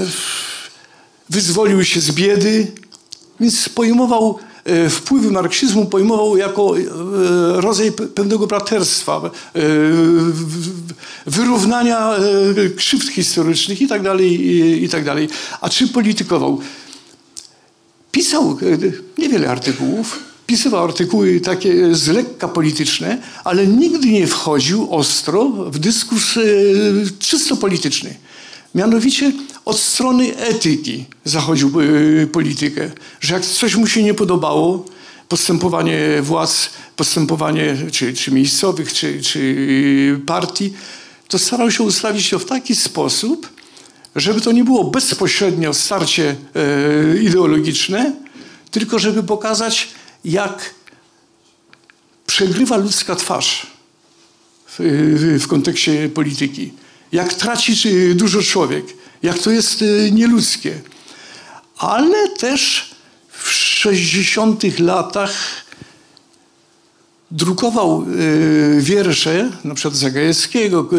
[1.30, 2.72] wyzwolił się z biedy,
[3.40, 4.45] więc pojmował e,
[4.90, 6.82] wpływy marksizmu, pojmował jako e,
[7.62, 9.22] rodzaj pe- pewnego braterstwa,
[9.56, 9.62] e,
[11.26, 15.04] wyrównania e, krzywd historycznych i tak dalej, i- i tak.
[15.62, 16.60] A czy politykował?
[18.12, 25.46] Pisał e, niewiele artykułów, pisywał artykuły takie z lekka polityczne, ale nigdy nie wchodził ostro
[25.50, 26.42] w dyskurs e,
[27.20, 28.16] czysto polityczny.
[28.76, 29.32] Mianowicie
[29.66, 34.86] od strony etyki zachodził e, politykę, że jak coś mu się nie podobało,
[35.30, 40.74] postępowanie władz, postępowanie czy, czy miejscowych, czy, czy partii,
[41.28, 43.50] to starał się ustawić to w taki sposób,
[44.16, 48.14] żeby to nie było bezpośrednio starcie e, ideologiczne,
[48.72, 49.88] tylko żeby pokazać,
[50.26, 50.74] jak
[52.28, 53.68] przegrywa ludzka twarz
[54.68, 56.85] w, w kontekście polityki.
[57.16, 58.86] Jak traci e, dużo człowiek,
[59.24, 60.82] jak to jest e, nieludzkie.
[61.78, 62.90] Ale też
[63.30, 65.34] w 60 latach
[67.32, 68.06] drukował
[68.78, 70.90] e, wiersze, na przykład Zagajewskiego,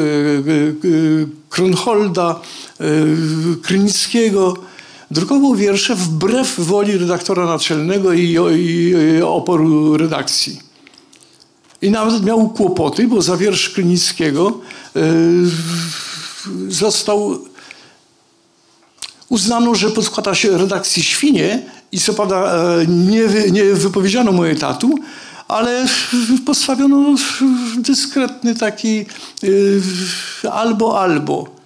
[1.51, 2.41] Kronholda,
[3.63, 4.57] Krynickiego.
[5.11, 8.39] Drukował wiersze wbrew woli redaktora naczelnego i,
[9.25, 10.61] oporu redakcji.
[11.83, 14.61] I nawet miał kłopoty, bo za wiersz Krynickiego
[16.69, 17.39] został
[19.29, 24.95] uznano, że podkłada się redakcji świnie i co prawda e, nie, nie wypowiedziano mu etatu,
[25.49, 25.87] ale
[26.47, 27.15] postawiono
[27.77, 29.07] dyskretny taki
[30.45, 31.57] e, albo albo.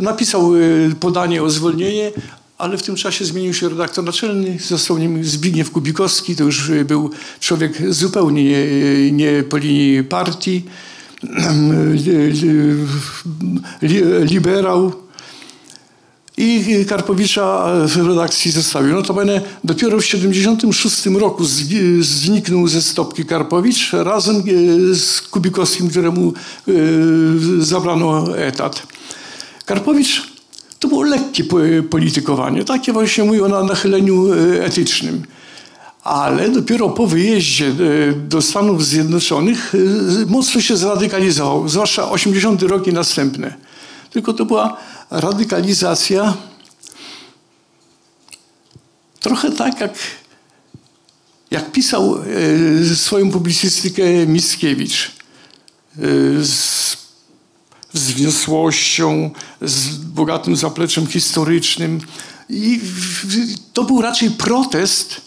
[0.00, 0.58] Napisał e,
[1.00, 2.12] podanie o zwolnienie,
[2.58, 7.10] ale w tym czasie zmienił się redaktor naczelny, został nim Zbigniew Kubikowski, to już był
[7.40, 10.64] człowiek zupełnie nie, nie po linii partii,
[14.24, 14.92] liberał.
[16.38, 18.92] I Karpowicza w redakcji zostawił.
[18.92, 21.44] Notabene dopiero w 1976 roku
[22.00, 24.42] zniknął ze stopki Karpowicz razem
[24.94, 26.32] z Kubikowskim, któremu
[27.60, 28.82] zabrano etat.
[29.66, 30.22] Karpowicz
[30.78, 31.56] to było lekkie po-
[31.90, 35.22] politykowanie, takie właśnie mówię o na- nachyleniu etycznym.
[36.06, 37.72] Ale dopiero po wyjeździe e,
[38.12, 43.54] do Stanów Zjednoczonych e, mocno się zradykalizował, zwłaszcza 80 rok następne.
[44.10, 44.76] Tylko to była
[45.10, 46.36] radykalizacja
[49.20, 49.94] trochę tak, jak,
[51.50, 52.18] jak pisał
[52.92, 55.12] e, swoją publicystykę Mickiewicz.
[57.92, 59.30] Z wniosłością,
[59.62, 62.00] z bogatym zapleczem historycznym.
[62.48, 62.80] I
[63.72, 65.20] to był raczej protest,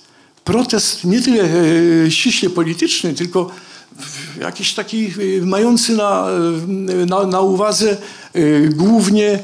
[0.50, 3.52] protest nie tyle e, ściśle polityczny, tylko
[4.40, 6.28] jakiś taki e, mający na,
[7.02, 7.98] e, na, na uwadze
[8.70, 9.40] głównie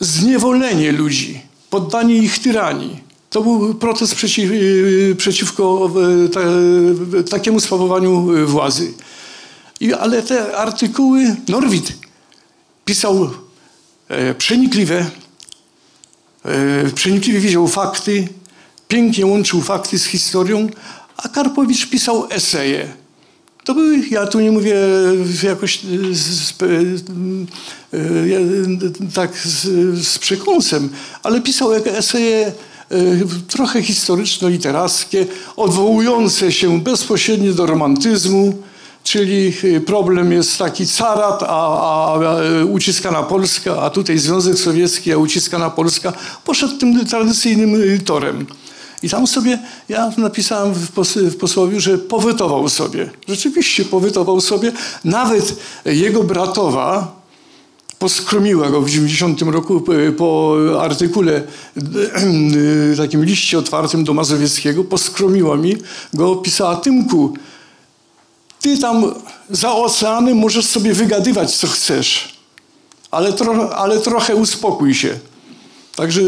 [0.00, 3.00] zniewolenie ludzi, poddanie ich tyranii.
[3.30, 4.50] To był protest przeciw,
[5.16, 5.90] przeciwko
[6.32, 6.40] ta,
[7.30, 8.92] takiemu sprawowaniu władzy.
[9.80, 11.92] I, ale te artykuły Norwid
[12.84, 13.30] pisał
[14.08, 15.10] e, przenikliwe,
[16.94, 18.28] przenikliwie widział fakty,
[18.88, 20.68] pięknie łączył fakty z historią,
[21.16, 22.88] a Karpowicz pisał eseje.
[23.64, 24.74] To były, ja tu nie mówię
[25.42, 26.66] jakoś e, z, z, e,
[27.96, 29.64] e, tak z,
[30.06, 30.88] z przekąsem,
[31.22, 32.52] ale pisał eseje e,
[33.48, 38.62] trochę historyczno-literackie, odwołujące się bezpośrednio do romantyzmu,
[39.06, 45.12] czyli e, problem jest taki carat, a, a, a uciskana Polska, a tutaj Związek Sowiecki,
[45.12, 46.12] a uciskana Polska,
[46.44, 48.46] poszedł tym tradycyjnym e, torem.
[49.02, 53.10] I tam sobie, ja napisałem w, pos, w że powytował sobie.
[53.28, 54.72] Rzeczywiście powytował sobie.
[55.04, 57.16] Nawet jego bratowa
[57.98, 59.84] poskromiła go w 90 roku
[60.16, 61.42] po artykule,
[62.96, 65.76] takim liście otwartym do Mazowieckiego, poskromiła mi
[66.14, 67.34] go, pisała Tymku,
[68.66, 69.14] ty tam
[69.50, 72.38] za oceanem możesz sobie wygadywać, co chcesz,
[73.10, 75.18] ale, tro, ale trochę uspokój się.
[75.96, 76.22] Także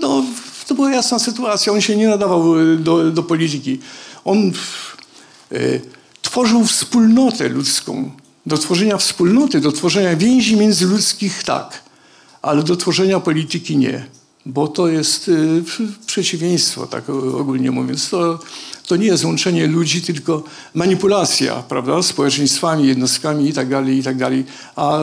[0.00, 0.24] no,
[0.66, 1.72] to była jasna sytuacja.
[1.72, 3.78] On się nie nadawał e, do, do polityki.
[4.24, 4.52] On
[5.52, 5.56] e,
[6.22, 8.10] tworzył wspólnotę ludzką.
[8.46, 11.82] Do tworzenia wspólnoty, do tworzenia więzi międzyludzkich tak,
[12.42, 14.06] ale do tworzenia polityki nie.
[14.46, 15.32] Bo to jest e,
[16.06, 18.10] przeciwieństwo, tak ogólnie mówiąc.
[18.10, 18.38] To,
[18.88, 20.42] to nie jest łączenie ludzi, tylko
[20.74, 24.44] manipulacja, prawda, społeczeństwami, jednostkami i tak dalej, i tak dalej.
[24.76, 25.00] A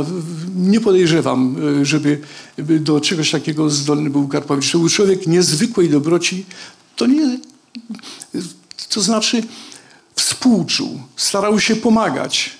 [0.56, 2.22] nie podejrzewam, e, żeby
[2.58, 4.72] do czegoś takiego zdolny był Karpowicz.
[4.72, 6.46] To był człowiek niezwykłej dobroci.
[6.96, 7.40] To nie,
[8.90, 9.44] to znaczy
[10.16, 12.52] współczuł, starał się pomagać.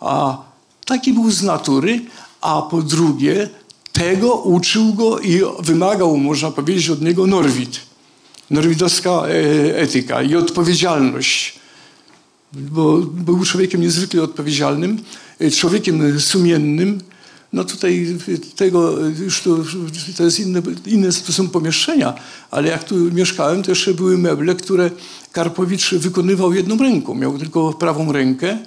[0.00, 0.38] A
[0.84, 2.00] taki był z natury,
[2.40, 3.48] a po drugie
[3.92, 7.93] tego uczył go i wymagał, można powiedzieć, od niego Norwid.
[8.54, 11.58] Norwidowska e, etyka i odpowiedzialność.
[12.52, 14.98] Bo był człowiekiem niezwykle odpowiedzialnym,
[15.38, 17.00] e, człowiekiem sumiennym.
[17.52, 18.06] No tutaj
[18.56, 19.56] tego już to,
[20.16, 22.14] to jest inne, inne są pomieszczenia,
[22.50, 24.90] ale jak tu mieszkałem, to jeszcze były meble, które
[25.32, 27.14] Karpowicz wykonywał jedną ręką.
[27.14, 28.58] Miał tylko prawą rękę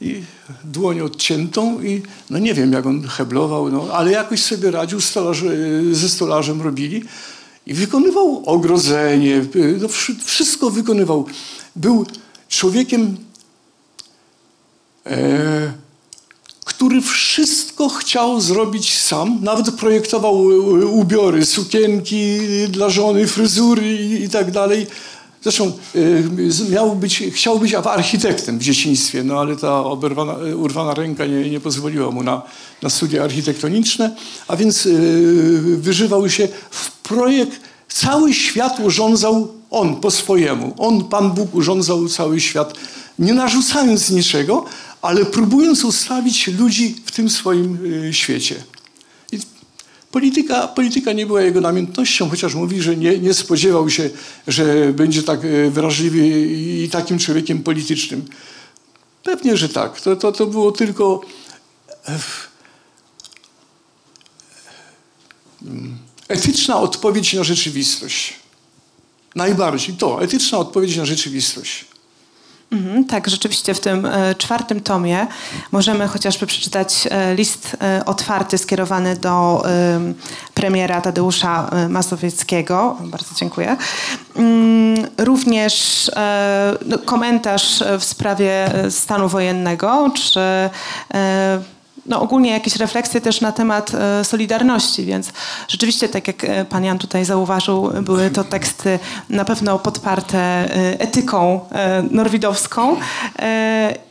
[0.00, 0.22] i
[0.64, 5.46] dłoń odciętą i no nie wiem, jak on heblował, no, ale jakoś sobie radził, stolarze,
[5.92, 7.02] ze stolarzem robili
[7.68, 9.44] i wykonywał ogrodzenie,
[9.80, 9.88] no,
[10.24, 11.26] wszystko wykonywał.
[11.76, 12.06] Był
[12.48, 13.16] człowiekiem
[15.06, 15.72] e,
[16.64, 20.44] który wszystko chciał zrobić sam, nawet projektował
[20.92, 22.38] ubiory, sukienki
[22.68, 24.86] dla żony, fryzury i, tak dalej.
[25.42, 26.24] Zresztą y,
[26.70, 31.60] miał być, chciał być architektem w dzieciństwie, no ale ta oberwana, urwana ręka nie, nie
[31.60, 32.42] pozwoliła mu na,
[32.82, 34.16] na studia architektoniczne,
[34.48, 40.74] a więc y, wyżywał się w projekt, cały świat urządzał on po swojemu.
[40.78, 42.74] On, Pan Bóg, urządzał cały świat,
[43.18, 44.64] nie narzucając niczego,
[45.02, 47.78] ale próbując ustawić ludzi w tym swoim
[48.08, 48.54] y, świecie.
[50.10, 54.10] Polityka, polityka nie była jego namiętnością, chociaż mówi, że nie, nie spodziewał się,
[54.46, 56.28] że będzie tak y, wrażliwy
[56.84, 58.24] i takim człowiekiem politycznym.
[59.22, 60.00] Pewnie, że tak.
[60.00, 61.20] To, to, to było tylko
[62.08, 62.18] e,
[66.28, 68.34] etyczna odpowiedź na rzeczywistość.
[69.34, 71.84] Najbardziej to, etyczna odpowiedź na rzeczywistość.
[72.72, 75.26] Mhm, tak, rzeczywiście w tym e, czwartym tomie
[75.72, 79.62] możemy chociażby przeczytać e, list e, otwarty skierowany do
[80.54, 82.96] premiera Tadeusza Mazowieckiego.
[83.00, 83.76] Bardzo dziękuję.
[84.36, 86.10] Mm, również
[86.86, 90.40] no, komentarz w sprawie stanu wojennego, czy
[92.08, 95.32] no, ogólnie jakieś refleksje też na temat e, Solidarności, więc
[95.68, 98.98] rzeczywiście, tak jak e, pan Jan tutaj zauważył, były to teksty
[99.28, 101.60] na pewno podparte e, etyką
[102.10, 102.96] norwidowską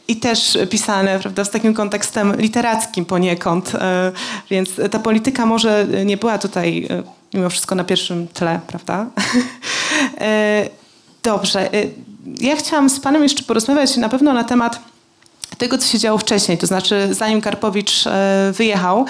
[0.08, 3.72] i też pisane prawda, z takim kontekstem literackim poniekąd,
[4.50, 6.88] więc ta polityka może nie była tutaj
[7.34, 9.06] mimo wszystko na pierwszym tle, prawda?
[11.24, 11.70] Dobrze.
[12.40, 14.80] Ja chciałam z panem jeszcze porozmawiać na pewno na temat
[15.58, 19.06] tego, co się działo wcześniej, to znaczy zanim Karpowicz e, wyjechał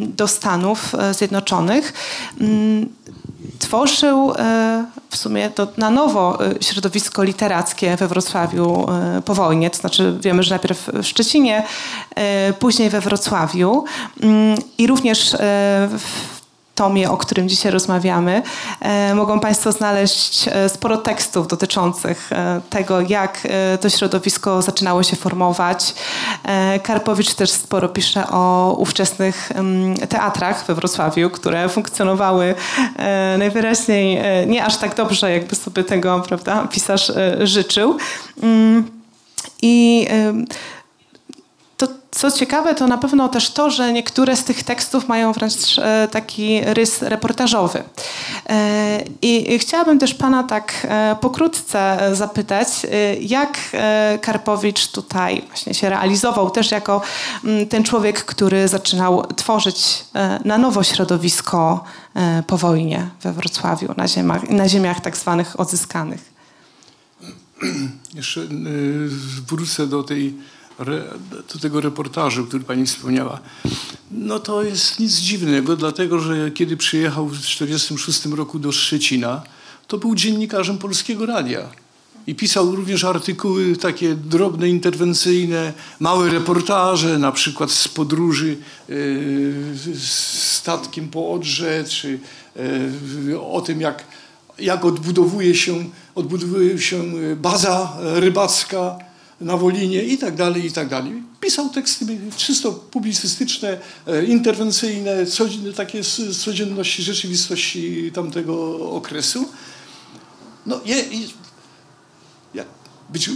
[0.00, 1.92] do Stanów e, Zjednoczonych,
[2.40, 2.88] mm,
[3.58, 8.86] tworzył e, w sumie to na nowo środowisko literackie we Wrocławiu
[9.24, 9.70] po wojnie.
[9.70, 11.62] To znaczy wiemy, że najpierw w Szczecinie,
[12.58, 13.84] później we Wrocławiu
[14.22, 15.36] mm, i również
[15.98, 16.43] w
[16.74, 18.42] tomie, o którym dzisiaj rozmawiamy,
[18.80, 23.48] e, mogą Państwo znaleźć e, sporo tekstów dotyczących e, tego, jak
[23.80, 25.94] to środowisko zaczynało się formować.
[26.82, 29.52] Karpowicz też sporo pisze o ówczesnych
[30.08, 32.54] teatrach we Wrocławiu, które funkcjonowały
[33.38, 37.12] najwyraźniej nie aż tak dobrze, jakby sobie tego prawda, pisarz
[37.42, 37.98] życzył.
[38.42, 38.90] Mm,
[39.62, 40.06] I
[41.76, 45.78] to, co ciekawe, to na pewno też to, że niektóre z tych tekstów mają wręcz
[45.78, 47.82] e, taki rys reportażowy.
[48.48, 52.68] E, I chciałabym też Pana tak e, pokrótce zapytać,
[53.20, 53.58] jak
[54.20, 57.02] Karpowicz tutaj właśnie się realizował też jako
[57.44, 60.04] mm, ten człowiek, który zaczynał tworzyć
[60.44, 61.84] na nowo środowisko
[62.46, 66.34] po wojnie we Wrocławiu, na ziemiach, na ziemiach tak zwanych odzyskanych.
[68.14, 68.40] Jeszcze
[69.46, 70.34] wrócę do tej
[71.52, 73.40] do tego reportażu, który pani wspomniała,
[74.10, 79.42] no to jest nic dziwnego, dlatego że kiedy przyjechał w 1946 roku do Szczecina,
[79.88, 81.68] to był dziennikarzem Polskiego Radia.
[82.26, 88.56] I pisał również artykuły takie drobne, interwencyjne, małe reportaże, na przykład z podróży
[88.88, 89.54] yy,
[89.98, 92.18] statkiem po Odrze, czy
[93.26, 94.04] yy, o tym, jak,
[94.58, 97.02] jak odbudowuje, się, odbudowuje się
[97.36, 98.98] baza rybacka
[99.40, 101.22] na Wolinie i tak dalej, i tak dalej.
[101.40, 102.06] Pisał teksty
[102.36, 105.16] czysto publicystyczne, e, interwencyjne,
[105.76, 109.48] takie z codzienności, rzeczywistości tamtego okresu.
[110.66, 110.96] No, je,
[112.54, 112.64] je,
[113.10, 113.30] być,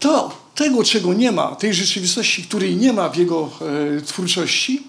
[0.00, 3.50] to, tego, czego nie ma, tej rzeczywistości, której nie ma w jego
[3.98, 4.82] e, twórczości,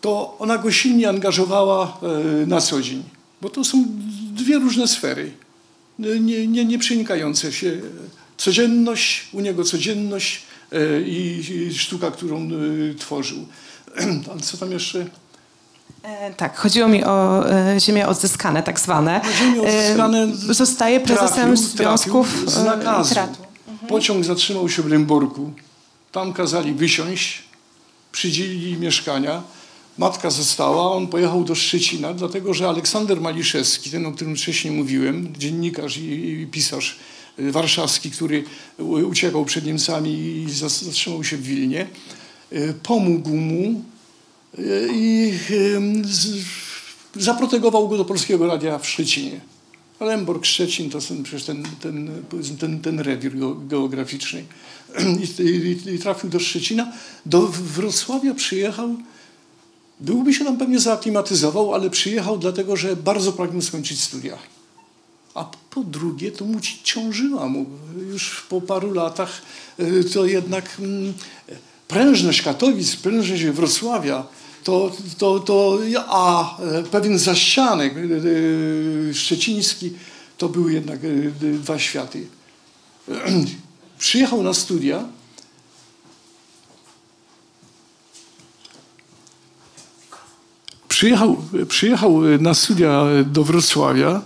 [0.00, 1.98] to ona go silnie angażowała
[2.42, 3.02] e, na co dzień.
[3.40, 3.84] Bo to są
[4.34, 5.32] dwie różne sfery,
[5.98, 7.80] nie, nie, nie przenikające się
[8.44, 12.48] codzienność, u niego codzienność e, i, sztuka, którą e,
[12.98, 13.46] tworzył.
[14.32, 15.06] Ale co tam jeszcze?
[16.02, 17.44] E, tak, chodziło mi o
[17.78, 19.20] ziemię odzyskane, tak zwane.
[19.38, 23.14] ziemię odzyskane Zostaje prezesem trafił, związków trafił z nakazu.
[23.20, 23.88] Mhm.
[23.88, 25.52] Pociąg zatrzymał się w Rymborku.
[26.12, 27.42] Tam kazali wysiąść,
[28.12, 29.42] przydzielili mieszkania.
[29.98, 35.34] Matka została, on pojechał do Szczecina, dlatego że Aleksander Maliszewski, ten, o którym wcześniej mówiłem,
[35.38, 36.98] dziennikarz i, i pisarz
[37.38, 38.44] warszawski, który
[38.78, 41.86] uciekał przed Niemcami i zatrzymał się w Wilnie,
[42.52, 43.84] e, pomógł mu
[44.58, 44.62] e,
[44.92, 45.32] i
[47.16, 49.40] zaprotegował go do Polskiego Radia w Szczecinie.
[50.00, 52.10] Lemborg, Szczecin to ten, przecież ten, ten,
[52.58, 54.44] ten, ten rewir geo- geograficzny.
[55.38, 56.92] I, i, I trafił do Szczecina.
[57.26, 58.96] Do Wrocławia przyjechał
[60.02, 64.38] Byłby się tam pewnie zaaklimatyzował, ale przyjechał dlatego, że bardzo pragnął skończyć studia.
[65.34, 67.66] A po drugie, to mu ci- ciążyła mu
[68.10, 69.42] już po paru latach
[69.80, 71.14] y, to jednak mm,
[71.88, 74.26] prężność Katowic, prężność Wrocławia,
[74.64, 79.92] to, to, to a e, pewien zaścianek y, y, szczeciński,
[80.38, 81.00] to były jednak
[81.40, 82.26] dwa światy.
[83.98, 85.04] Przyjechał na studia,
[90.88, 91.36] Przyjechał,
[91.68, 94.22] przyjechał na studia do Wrocławia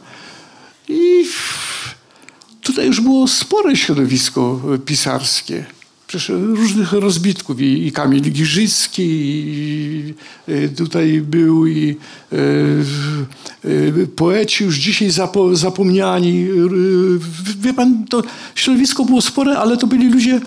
[2.67, 5.65] tutaj już było spore środowisko pisarskie.
[6.07, 10.15] Przecież różnych rozbitków i, i Kamil Giżycki, i,
[10.49, 11.97] i tutaj był i
[12.33, 16.43] e, e, poeci już dzisiaj zapo, zapomniani.
[16.43, 18.23] E, Wie pan, to
[18.55, 20.41] środowisko było spore, ale to byli ludzie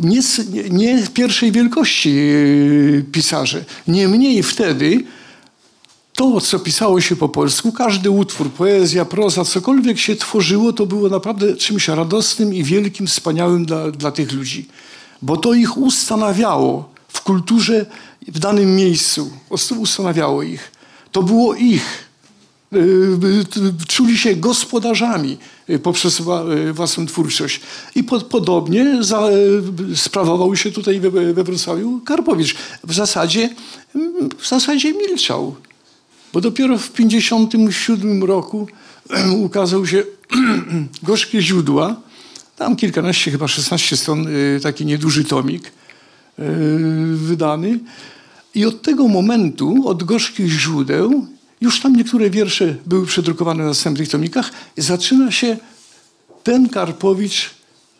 [0.00, 0.20] nie,
[0.70, 3.64] nie, pierwszej wielkości e, pisarze.
[3.88, 5.04] Niemniej wtedy
[6.20, 11.08] to, co pisało się po polsku, każdy utwór, poezja, proza, cokolwiek się tworzyło, to było
[11.08, 14.68] naprawdę czymś radosnym i wielkim, wspaniałym dla, dla tych ludzi.
[15.22, 17.86] Bo to ich ustanawiało w kulturze
[18.28, 19.30] w danym miejscu.
[19.50, 20.72] Ust- Ustanawiało ich.
[21.12, 22.08] To było ich.
[22.74, 25.38] Y, y, Czuli się gospodarzami
[25.70, 26.22] y, poprzez
[26.72, 27.60] własną twórczość.
[27.94, 29.22] I po, podobnie za,
[29.94, 32.54] sprawował się tutaj we, we Wrocławiu Karpowicz.
[32.84, 33.50] W zasadzie,
[33.94, 35.54] mm, w zasadzie milczał.
[36.32, 38.68] Bo dopiero w 1957 roku
[39.46, 40.02] ukazał się
[41.02, 41.96] Gorzkie źródła.
[42.56, 45.72] Tam kilkanaście, chyba 16 stron, y, taki nieduży tomik y,
[47.16, 47.78] wydany.
[48.54, 51.26] I od tego momentu, od Gorzkich źródeł,
[51.60, 55.56] już tam niektóre wiersze były przedrukowane na następnych tomikach, zaczyna się
[56.42, 57.50] ten Karpowicz,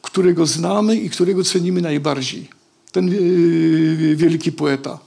[0.03, 2.49] którego znamy i którego cenimy najbardziej.
[2.93, 4.99] Ten yy, wielki poeta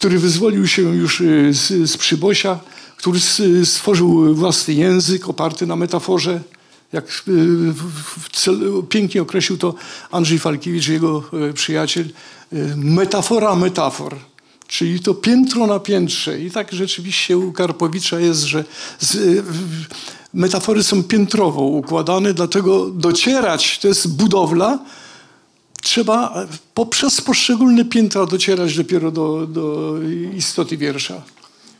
[0.00, 2.58] który wyzwolił się już y, z, z przybosia,
[2.96, 3.20] który
[3.64, 6.40] stworzył własny język oparty na metaforze.
[6.92, 9.74] Jak y, pięknie określił to
[10.10, 12.04] Andrzej Falkiewicz, jego y, przyjaciel.
[12.52, 14.16] y, Metafora metafor.
[14.66, 16.40] Czyli to piętro na piętrze.
[16.40, 18.64] I tak rzeczywiście u Karpowicza jest, że
[18.98, 19.44] z,
[20.34, 24.78] metafory są piętrowo układane, dlatego docierać to jest budowla,
[25.82, 29.94] trzeba e, poprzez poszczególne piętra docierać dopiero do, do
[30.36, 31.22] istoty wiersza.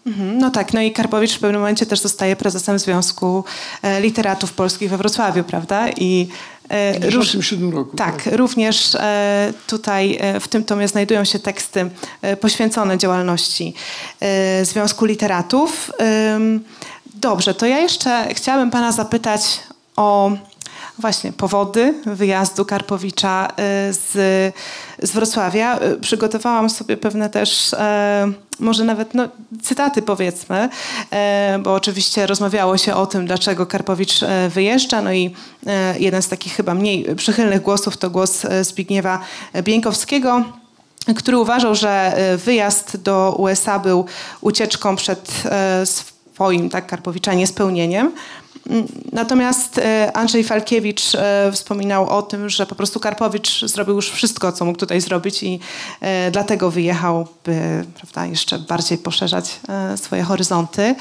[0.06, 3.44] Mhm, No tak, no i Karpowicz w pewnym momencie też zostaje prezesem Związku
[3.82, 5.88] e, Literatów Polskich we Wrocławiu, prawda?
[5.88, 6.28] I
[6.68, 7.96] e, W róż- 1957 roku.
[7.96, 11.90] Tak, również e, tutaj w tym tomie znajdują się teksty
[12.40, 13.74] poświęcone działalności
[14.62, 15.90] Związku Literatów.
[17.14, 19.42] Dobrze, to ja jeszcze chciałabym pana zapytać
[19.96, 20.30] o
[21.00, 23.52] właśnie powody wyjazdu Karpowicza e,
[23.92, 24.12] z,
[25.02, 25.78] z Wrocławia.
[25.78, 29.28] E, Przygotowałam sobie pewne też e, może nawet no,
[29.62, 30.68] cytaty powiedzmy,
[31.10, 35.02] e, bo oczywiście rozmawiało się o tym, dlaczego Karpowicz e, wyjeżdża.
[35.02, 35.34] No i
[35.98, 39.20] jeden z takich chyba mniej przychylnych głosów to głos Zbigniewa
[39.62, 40.44] Bieńkowskiego
[41.16, 44.04] który uważał, że wyjazd do USA był
[44.40, 45.42] ucieczką przed
[45.84, 48.12] swoim, tak Karpowicza, niespełnieniem.
[48.70, 54.10] Mm, Natomiast e, Andrzej Falkiewicz e, wspominał o tym, że po prostu Karpowicz zrobił już
[54.10, 55.60] wszystko, co mógł tutaj zrobić i
[56.00, 59.60] e, dlatego wyjechał, by prawda, jeszcze bardziej poszerzać
[59.96, 60.94] swoje horyzonty.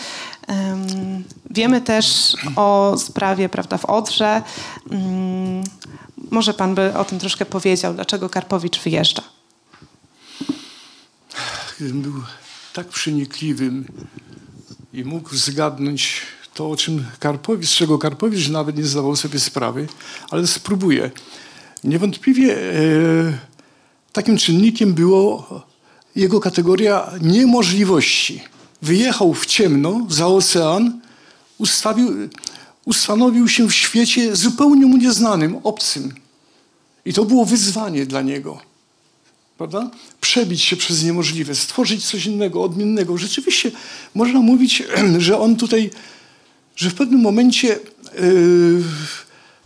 [0.48, 4.42] Em, Wiemy też o sprawie prawda, w Odrze.
[4.92, 5.64] Mm,
[6.32, 9.24] Może pan by o tym troszkę powiedział, dlaczego Karpowicz wyjeżdża?
[11.80, 12.14] Gdybym był
[12.74, 13.86] tak przenikliwym
[14.94, 16.22] i mógł zgadnąć
[16.54, 19.88] to, o czym Karpowicz, z czego Karpowicz nawet nie zdawał sobie sprawy,
[20.30, 21.12] ale spróbuję.
[21.84, 23.38] Niewątpliwie e,
[24.14, 25.48] takim czynnikiem było
[26.16, 28.44] jego kategoria niemożliwości.
[28.82, 31.02] Wyjechał w ciemno za ocean,
[31.58, 32.30] ustawił,
[32.86, 36.14] ustanowił się w świecie zupełnie mu nieznanym, obcym.
[37.06, 38.70] I to było wyzwanie dla niego
[39.60, 39.92] prawda?
[40.22, 43.18] Przebić się przez niemożliwe, stworzyć coś innego, odmiennego.
[43.18, 43.72] Rzeczywiście
[44.16, 44.84] można mówić,
[45.18, 45.90] że on tutaj,
[46.80, 47.80] że w pewnym momencie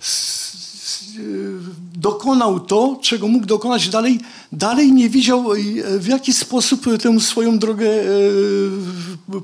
[0.02, 1.54] s- yy,
[1.96, 4.20] dokonał to, czego mógł dokonać dalej,
[4.52, 7.88] dalej nie wiedział, yy, w jaki sposób tę swoją drogę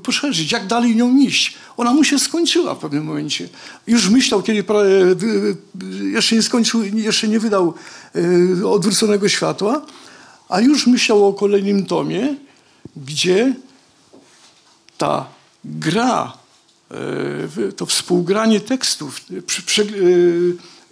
[0.02, 1.54] poszerzyć, jak dalej nią iść.
[1.76, 3.48] Ona mu się skończyła w pewnym momencie.
[3.86, 4.64] Już myślał, kiedy
[6.12, 7.74] jeszcze nie skończył, jeszcze nie wydał
[8.66, 9.86] odwróconego światła,
[10.48, 12.34] a już myślał o kolejnym tomie
[12.96, 13.54] gdzie
[14.98, 15.26] ta
[15.64, 16.39] gra, e,
[17.76, 19.36] to współgranie tekstów, e,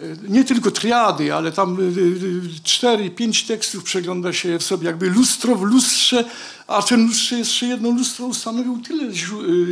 [0.03, 5.09] e, nie tylko triady, ale tam e, cztery, pięć tekstów przegląda się w sobie jakby
[5.09, 6.25] lustro w lustrze,
[6.67, 9.13] a ten lustrze jeszcze jedno lustro stanowił tyle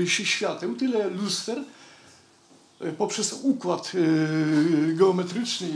[0.07, 1.63] świateł, tyle luster,
[2.97, 3.91] poprzez układ
[4.87, 5.67] geometryczny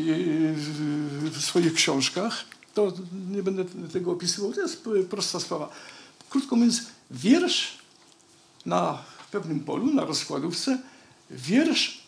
[0.54, 2.46] w- swoich książkach.
[2.74, 2.94] To
[3.32, 5.70] nie będę tego opisywał, to jest prosta sprawa.
[6.30, 6.82] Krótko mówiąc,
[7.12, 7.78] wiersz
[8.66, 10.78] na pewnym polu, na rozkładówce,
[11.32, 12.02] wiersz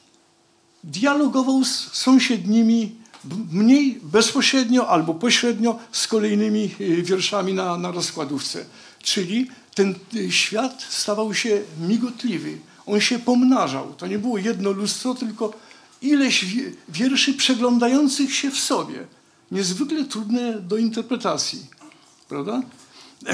[0.84, 2.96] dialogował z sąsiednimi,
[3.52, 8.66] mniej bezpośrednio albo pośrednio z kolejnymi y, wierszami na, na rozkładówce.
[9.02, 12.58] Czyli ten y, świat stawał się migotliwy.
[12.86, 13.94] On się pomnażał.
[13.94, 15.54] To nie było jedno lustro, tylko
[16.02, 19.08] ileś wi- wierszy przeglądających się w sobie.
[19.52, 21.66] Niezwykle trudne do interpretacji.
[22.30, 22.62] Prawda?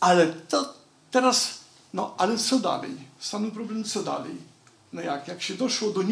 [0.00, 0.74] Ale to
[1.10, 1.55] teraz,
[1.96, 2.96] no ale co dalej?
[3.18, 4.34] Stanął problem, co dalej?
[4.92, 5.28] No jak?
[5.28, 6.02] Jak się doszło do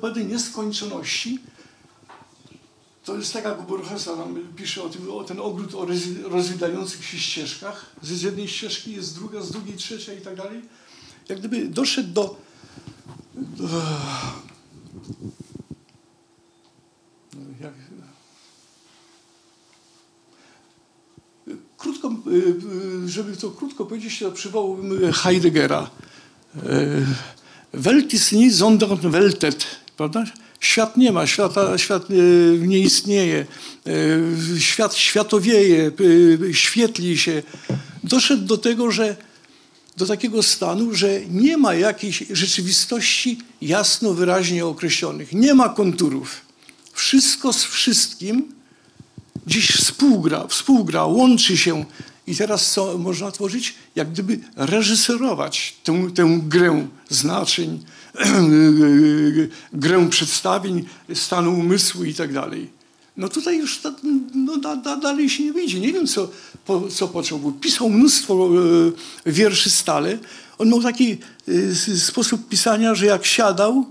[0.00, 1.38] pewnej nieskończoności,
[3.04, 7.04] to jest tak jak Borgesa nam pisze o, tym, o ten ogród o roz- rozwidających
[7.04, 7.86] się ścieżkach.
[8.02, 10.62] Z z jednej ścieżki jest druga, z drugiej trzecia i tak dalej.
[11.28, 12.36] Jak gdyby doszedł do...
[13.34, 13.68] do
[17.34, 17.74] no, jak,
[21.78, 22.34] Krótko, y,
[23.04, 25.90] y, żeby to krótko powiedzieć, to przywołałbym Heideggera.
[26.56, 27.06] Y,
[27.72, 29.66] Welt ist nie, sondern weltet.
[29.96, 30.24] Prawda?
[30.60, 32.10] Świat nie ma, świata, świat
[32.60, 33.46] nie istnieje.
[34.58, 35.92] Świat światowieje,
[36.52, 37.42] świetli się.
[38.04, 39.16] Doszedł do tego, że
[39.96, 45.32] do takiego stanu, że nie ma jakiejś rzeczywistości jasno, wyraźnie określonych.
[45.32, 46.40] Nie ma konturów.
[46.92, 48.57] Wszystko z wszystkim
[49.48, 51.84] dziś współgra, współgra, łączy się
[52.26, 53.74] i teraz co można tworzyć?
[53.94, 57.84] Jak gdyby reżyserować tę, tę grę znaczeń,
[59.72, 60.84] grę przedstawień,
[61.14, 62.70] stanu umysłu i tak dalej.
[63.16, 63.94] No tutaj już ta,
[64.34, 65.80] no, da, da, dalej się nie wyjdzie.
[65.80, 66.28] Nie wiem, co,
[66.66, 67.52] po, co począł.
[67.52, 68.48] Pisał mnóstwo
[69.26, 70.18] e, wierszy stale.
[70.58, 71.18] On miał taki
[71.48, 73.86] e, sposób pisania, że jak siadał,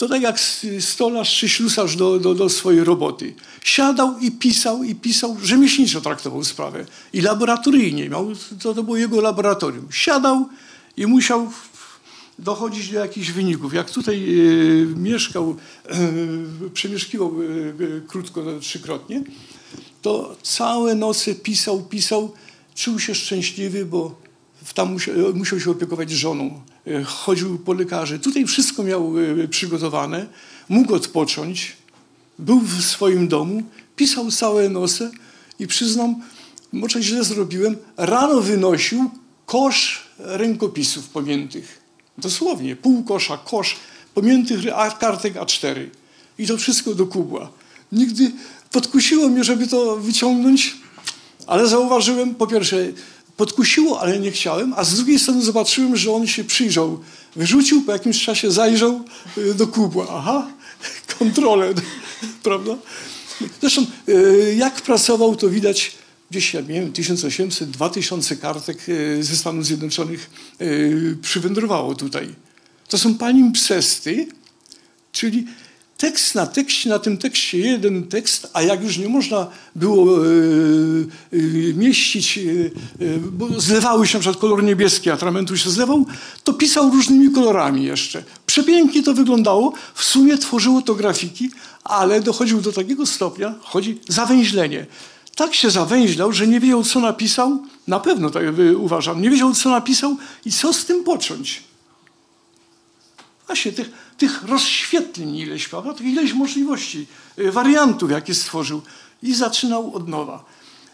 [0.00, 0.40] to tak jak
[0.80, 3.34] stolarz czy ślusarz do, do, do swojej roboty.
[3.64, 6.86] Siadał i pisał, i pisał, rzemieślniczo traktował sprawę.
[7.12, 8.32] I laboratoryjnie miał,
[8.62, 9.88] to, to było jego laboratorium.
[9.90, 10.48] Siadał
[10.96, 11.50] i musiał
[12.38, 13.74] dochodzić do jakichś wyników.
[13.74, 15.96] Jak tutaj e, mieszkał, e,
[16.74, 19.22] przemieszkiwał e, krótko, trzykrotnie,
[20.02, 22.32] to całe noce pisał, pisał,
[22.74, 24.14] czuł się szczęśliwy, bo
[24.74, 28.18] tam musiał, musiał się opiekować żoną, e, chodził po lekarzy.
[28.18, 30.26] Tutaj wszystko miał e, przygotowane,
[30.68, 31.76] mógł odpocząć,
[32.38, 33.62] był w swoim domu,
[33.96, 35.10] pisał całe noce
[35.58, 36.22] i przyznam,
[36.72, 39.10] może źle zrobiłem, rano wynosił
[39.46, 41.80] kosz rękopisów pamiętych.
[42.18, 43.76] Dosłownie, pół kosza, kosz
[44.14, 44.60] pamiętych
[45.00, 45.86] kartek A4.
[46.38, 47.50] I to wszystko do kubła.
[47.92, 48.32] Nigdy
[48.70, 50.76] podkusiło mnie, żeby to wyciągnąć,
[51.46, 52.76] ale zauważyłem, po pierwsze,
[53.40, 57.00] podkusiło, ale nie chciałem, a z drugiej strony zobaczyłem, że on się przyjrzał.
[57.36, 59.04] Wyrzucił, po jakimś czasie zajrzał
[59.38, 60.06] y, do kubła.
[60.10, 60.50] Aha,
[61.18, 61.74] kontrolę,
[62.42, 62.76] prawda?
[63.60, 65.92] Zresztą, y, jak pracował, to widać
[66.30, 70.30] gdzieś, ja nie wiem, 1800, 2000 kartek y, ze Stanów Zjednoczonych
[71.22, 72.34] przywędrowało tutaj.
[72.88, 74.26] To są palimpsesty,
[75.12, 75.46] czyli
[76.00, 79.46] tekst na tekście, na tym tekście jeden tekst, a jak już nie można
[79.76, 80.28] było e,
[81.32, 81.38] e,
[81.74, 82.42] mieścić, e,
[83.18, 86.06] bo zlewały się przykład kolor niebieski, atramentu się zlewał,
[86.44, 88.24] to pisał różnymi kolorami jeszcze.
[88.46, 91.50] Przepięknie to wyglądało, w sumie tworzyło to grafiki,
[91.84, 94.86] ale dochodził do takiego stopnia, chodzi zawęźlenie.
[95.36, 98.44] Tak się zawęźlał, że nie wiedział, co napisał, na pewno tak
[98.76, 101.62] uważam, nie wiedział, co napisał i co z tym począć.
[103.46, 103.90] Właśnie tych,
[104.20, 105.94] tych rozświetleń ileś, prawda?
[105.94, 107.06] Tych ileś możliwości,
[107.38, 108.82] y, wariantów, jakie stworzył.
[109.22, 110.44] I zaczynał od nowa.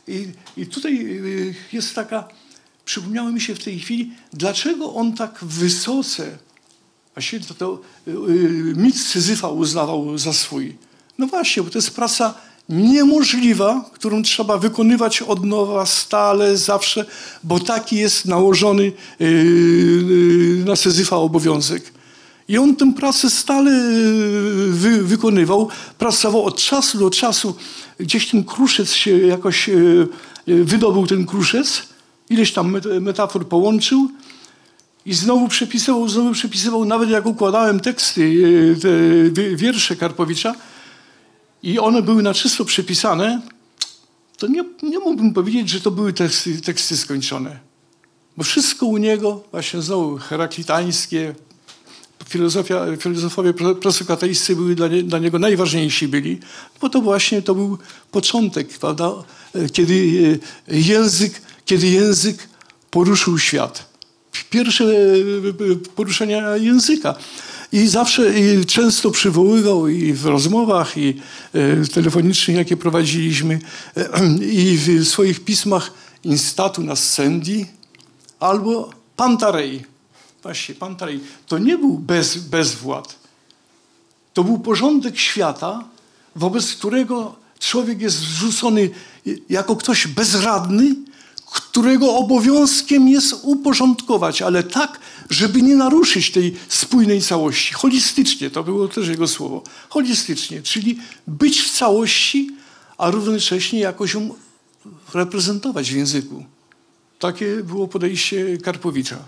[0.09, 2.29] I, I tutaj y, jest taka,
[2.85, 6.39] przypomniało mi się w tej chwili, dlaczego on tak wysoce,
[7.15, 8.13] właściwie to, to y,
[8.77, 10.77] mit Syzyfa uznawał za swój.
[11.19, 12.35] No właśnie, bo to jest praca
[12.69, 17.07] niemożliwa, którą trzeba wykonywać od nowa, stale, zawsze,
[17.43, 18.93] bo taki jest nałożony
[20.65, 21.96] na Syzyfa obowiązek.
[22.49, 25.69] I on tę pracę stale y, wy, wykonywał,
[25.99, 27.57] pracował od czasu do czasu.
[28.01, 30.09] Gdzieś ten kruszec się jakoś y,
[30.49, 31.83] y, wydobył, ten kruszec,
[32.31, 34.11] ileś tam met- metafor połączył
[35.07, 38.89] i znowu przepisywał, znowu przepisywał, nawet jak układałem teksty, te
[39.31, 40.55] wi- wiersze Karpowicza
[41.63, 43.41] i one były na czysto przepisane,
[44.39, 47.59] to nie, nie mógłbym powiedzieć, że to były teksty, teksty skończone.
[48.37, 51.35] Bo wszystko u niego, właśnie znowu heraklitańskie,
[52.29, 56.41] filozofia, filozofowie prosokratejscy były dla, nie, dla, niego najważniejsi byli,
[56.81, 57.79] bo to właśnie to był
[58.11, 59.13] początek, prawda,
[59.73, 62.49] kiedy język, kiedy język
[62.91, 63.97] poruszył świat.
[64.51, 64.85] Pierwsze
[65.95, 67.15] poruszenia języka.
[67.73, 71.21] I zawsze i często przywoływał i w rozmowach, i
[71.55, 73.59] e, telefonicznych, jakie prowadziliśmy,
[73.97, 75.93] e, i w swoich pismach
[76.25, 77.67] instatu nascendi
[78.41, 79.96] albo pantarei.
[80.47, 81.21] Właśnie, pantarei.
[81.47, 83.17] To nie był bez, bezwład.
[84.35, 85.85] To był porządek świata,
[86.37, 88.91] wobec którego człowiek jest wrzucony
[89.49, 90.95] jako ktoś bezradny,
[91.47, 97.75] którego obowiązkiem jest uporządkować, ale tak, żeby nie naruszyć tej spójnej całości.
[97.75, 99.63] Holistycznie, to było też jego słowo.
[99.89, 102.51] Holistycznie, czyli być w całości,
[102.99, 104.35] a równocześnie jakoś ją
[105.15, 106.45] reprezentować w języku.
[107.19, 109.19] Takie było podejście Karpowicza.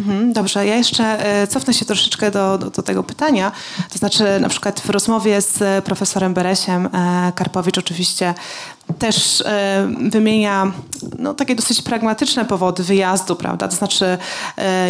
[0.00, 1.04] Mhm, dobrze, ja jeszcze
[1.42, 3.52] e, cofnę się troszeczkę do, do, do, tego pytania.
[3.92, 8.34] To znaczy, na przykład w rozmowie z profesorem Beresiem e, Karpowicz oczywiście
[8.98, 10.72] też e, wymienia
[11.18, 13.68] no, takie dosyć pragmatyczne powody wyjazdu, prawda?
[13.68, 14.18] To znaczy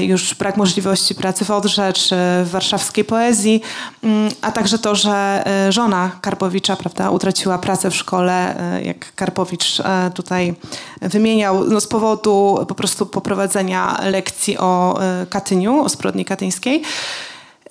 [0.00, 3.62] już brak możliwości pracy w Odrze czy w warszawskiej poezji,
[4.04, 9.82] mm, a także to, że żona Karpowicza, prawda, utraciła pracę w szkole, jak Karpowicz
[10.14, 10.54] tutaj
[11.02, 16.82] wymieniał, no, z powodu po prostu poprowadzenia lekcji o E, Katyniu, o zbrodni katyńskiej.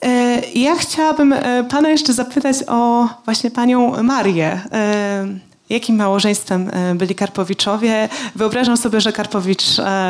[0.06, 4.62] E, ja chciałabym e, pana jeszcze zapytać o właśnie panią Marię.
[5.70, 8.10] Jakim małżeństwem byli Karpowiczowie?
[8.36, 9.64] Wyobrażam sobie, że Karpowicz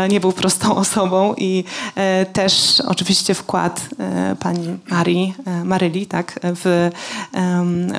[0.09, 1.63] nie był prostą osobą i
[2.33, 3.81] też oczywiście wkład
[4.39, 5.33] pani Marii,
[5.63, 6.89] Maryli tak, w,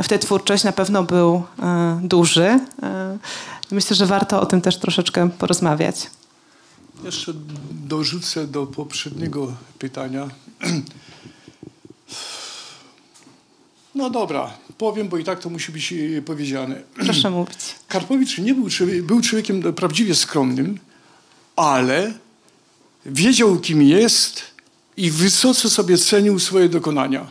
[0.02, 1.42] w tę twórczość na pewno był
[2.02, 2.60] duży.
[3.70, 6.10] Myślę, że warto o tym też troszeczkę porozmawiać.
[7.04, 7.32] Jeszcze
[7.70, 10.28] dorzucę do poprzedniego pytania.
[13.94, 14.50] No dobra,
[14.80, 16.82] powiem, bo i tak to musi być e, powiedziane.
[17.06, 17.74] Proszę mówić.
[17.88, 18.68] Karpowicz nie był,
[19.02, 20.78] był człowiekiem prawdziwie skromnym,
[21.56, 22.12] ale
[23.06, 24.42] wiedział, kim jest
[24.96, 27.30] i wysoce sobie cenił swoje dokonania.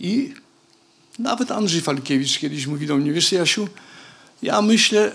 [0.00, 0.34] I
[1.18, 3.68] nawet Andrzej Falkiewicz kiedyś mówi do mnie, wiesz Jasiu,
[4.42, 5.12] ja myślę,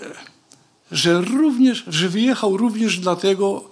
[0.92, 3.70] że również, że wyjechał również dlatego,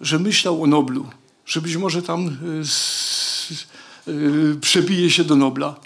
[0.00, 1.06] że myślał o Noblu,
[1.46, 2.36] że być może tam
[4.08, 5.76] y, przebije się do Nobla.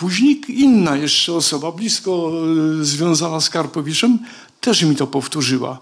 [0.00, 2.32] Później inna jeszcze osoba, blisko
[2.80, 4.18] y, związana z Karpowiczem,
[4.60, 5.78] też mi to powtórzyła.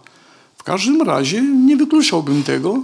[0.57, 2.81] W każdym razie nie wykluczałbym tego,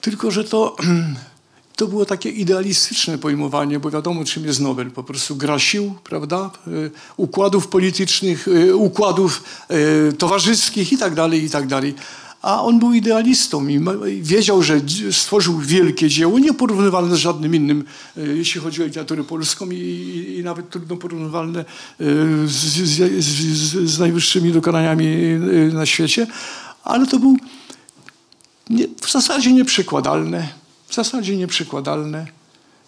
[0.00, 0.76] tylko że to
[1.76, 4.90] to było takie idealistyczne pojmowanie, bo wiadomo, czym jest Nobel.
[4.90, 6.50] Po prostu gra sił, prawda?
[6.66, 9.42] Y, układów politycznych, y, układów
[10.18, 11.14] towarzyskich i tak
[12.42, 13.80] A on był idealistą i
[14.22, 14.80] wiedział, że
[15.10, 17.84] stworzył wielkie dzieło, nieporównywalne z żadnym innym,
[18.16, 21.64] jeśli chodzi o literaturę polską i, i nawet trudno porównywalne
[22.46, 25.06] z, z, z, z najwyższymi dokonaniami
[25.72, 26.26] na świecie,
[26.84, 27.36] ale to był
[28.70, 30.60] nie, w zasadzie nieprzekładalne
[30.90, 32.26] w zasadzie nieprzykładalne,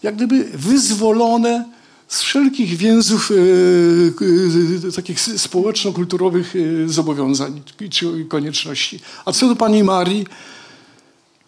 [0.02, 1.64] jak gdyby wyzwolone
[2.12, 9.00] z wszelkich więzów e, e, takich społeczno-kulturowych e, zobowiązań czy konieczności.
[9.24, 10.26] A co do pani Marii,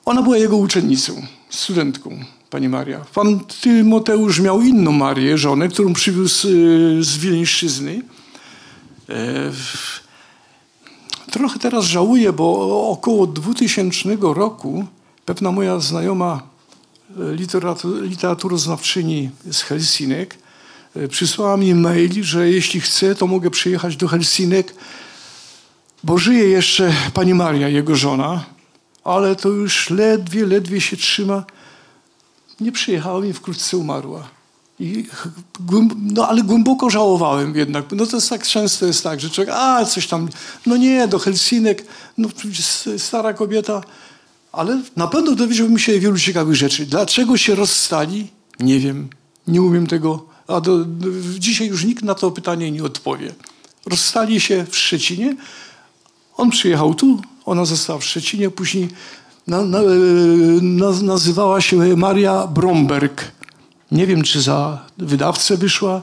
[0.04, 3.04] ona była jego uczennicą, studentką, pani Maria.
[3.14, 6.48] Pan Tymoteusz miał inną Marię, żonę, którą przywiózł
[7.00, 8.02] z Wileńszczyzny.
[11.30, 14.84] Trochę teraz żałuję, bo około 2000 roku
[15.24, 16.42] Pewna moja znajoma
[17.20, 20.43] e, literatur, literaturoznawczyni z Helsinek e,
[21.08, 24.74] przysłała mi mail, że jeśli chcę, to mogę przyjechać do Helsinek,
[26.04, 28.44] bo żyje jeszcze pani Maria, jego żona,
[29.04, 31.44] ale to już ledwie, ledwie się trzyma.
[32.60, 34.28] Nie przyjechała i wkrótce umarła.
[34.80, 35.06] I,
[35.96, 37.84] no ale głęboko żałowałem jednak.
[37.92, 40.28] No to jest tak często jest tak, że człowiek, a coś tam,
[40.66, 41.86] no nie, do Helsinek,
[42.18, 42.28] no
[42.98, 43.82] stara kobieta,
[44.52, 46.86] ale na pewno dowiedziałbym się wielu ciekawych rzeczy.
[46.86, 48.26] Dlaczego się rozstali?
[48.60, 49.08] Nie wiem.
[49.46, 50.33] Nie umiem tego.
[50.48, 50.86] A do,
[51.38, 53.34] dzisiaj już nikt na to pytanie nie odpowie.
[53.86, 55.36] Rozstali się w Szczecinie.
[56.36, 58.50] On przyjechał tu, ona została w Szczecinie.
[58.50, 58.88] Później
[59.46, 59.78] na, na,
[60.62, 63.32] na, nazywała się Maria Bromberg.
[63.92, 66.02] Nie wiem, czy za wydawcę wyszła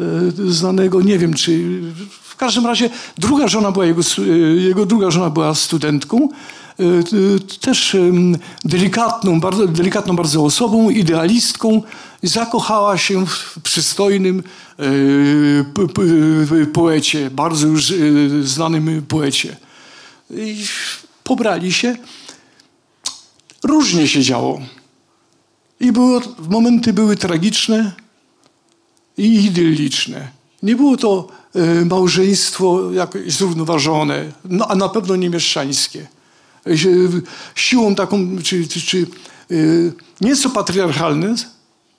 [0.00, 0.04] e,
[0.52, 1.02] znanego.
[1.02, 1.80] Nie wiem, czy...
[2.22, 4.02] W każdym razie druga żona była jego,
[4.54, 6.28] jego druga żona była studentką.
[6.80, 7.96] Y, też
[8.64, 11.82] delikatną, bardzo, delikatną bardzo osobą, idealistką,
[12.22, 14.42] zakochała się w przystojnym
[16.62, 19.56] y, poecie, bardzo już y, znanym poecie.
[20.30, 20.64] I
[21.24, 21.96] pobrali się.
[23.62, 24.60] Różnie się działo.
[25.80, 27.92] I było, momenty były tragiczne
[29.18, 30.28] i idylliczne.
[30.62, 31.28] Nie było to
[31.84, 36.06] małżeństwo jakoś zrównoważone, no, a na pewno nie mieszczańskie.
[37.54, 39.06] Siłą taką, czy, czy, czy
[39.50, 39.54] e,
[40.20, 41.34] nieco patriarchalne,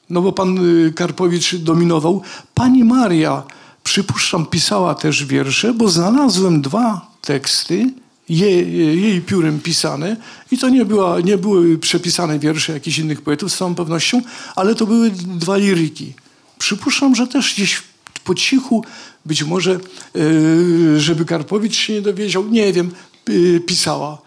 [0.09, 0.57] no bo pan
[0.87, 2.21] y, Karpowicz dominował.
[2.53, 3.43] Pani Maria,
[3.83, 7.93] przypuszczam, pisała też wiersze, bo znalazłem dwa teksty,
[8.29, 10.17] jej, jej piórem pisane
[10.51, 14.21] i to nie, była, nie były przepisane wiersze jakichś innych poetów z całą pewnością,
[14.55, 16.13] ale to były dwa liryki.
[16.57, 17.83] Przypuszczam, że też gdzieś
[18.23, 18.85] po cichu,
[19.25, 19.79] być może,
[20.15, 22.91] y, żeby Karpowicz się nie dowiedział, nie wiem,
[23.29, 24.21] y, pisała.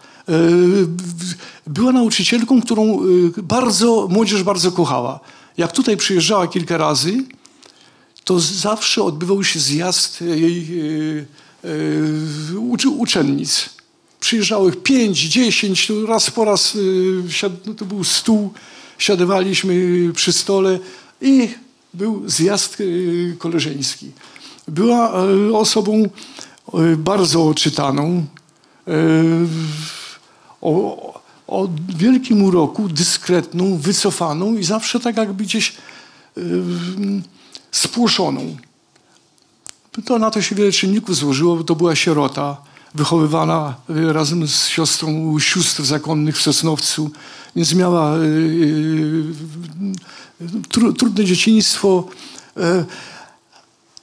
[1.67, 2.99] Była nauczycielką, którą
[3.37, 5.19] bardzo, młodzież bardzo kochała.
[5.57, 7.23] Jak tutaj przyjeżdżała kilka razy,
[8.25, 10.67] to zawsze odbywał się zjazd jej
[11.63, 11.69] e,
[12.53, 13.69] e, uczennic.
[14.19, 16.77] Przyjeżdżało ich pięć, dziesięć, raz po raz
[17.43, 18.53] e, no to był stół,
[18.97, 19.73] siadywaliśmy
[20.13, 20.79] przy stole
[21.21, 21.49] i
[21.93, 24.11] był zjazd e, koleżeński.
[24.67, 28.25] Była e, osobą e, bardzo czytaną.
[30.65, 35.73] E, o, o wielkim uroku, dyskretną, wycofaną i zawsze tak jakby gdzieś
[36.37, 36.43] yy,
[37.71, 38.55] spłoszoną.
[40.05, 42.57] To na to się wiele czynników złożyło, bo to była sierota,
[42.95, 47.11] wychowywana y, razem z siostrą sióstr zakonnych w Sosnowcu,
[47.55, 49.23] więc miała yy,
[50.69, 52.07] tru, trudne dzieciństwo,
[52.57, 52.61] y,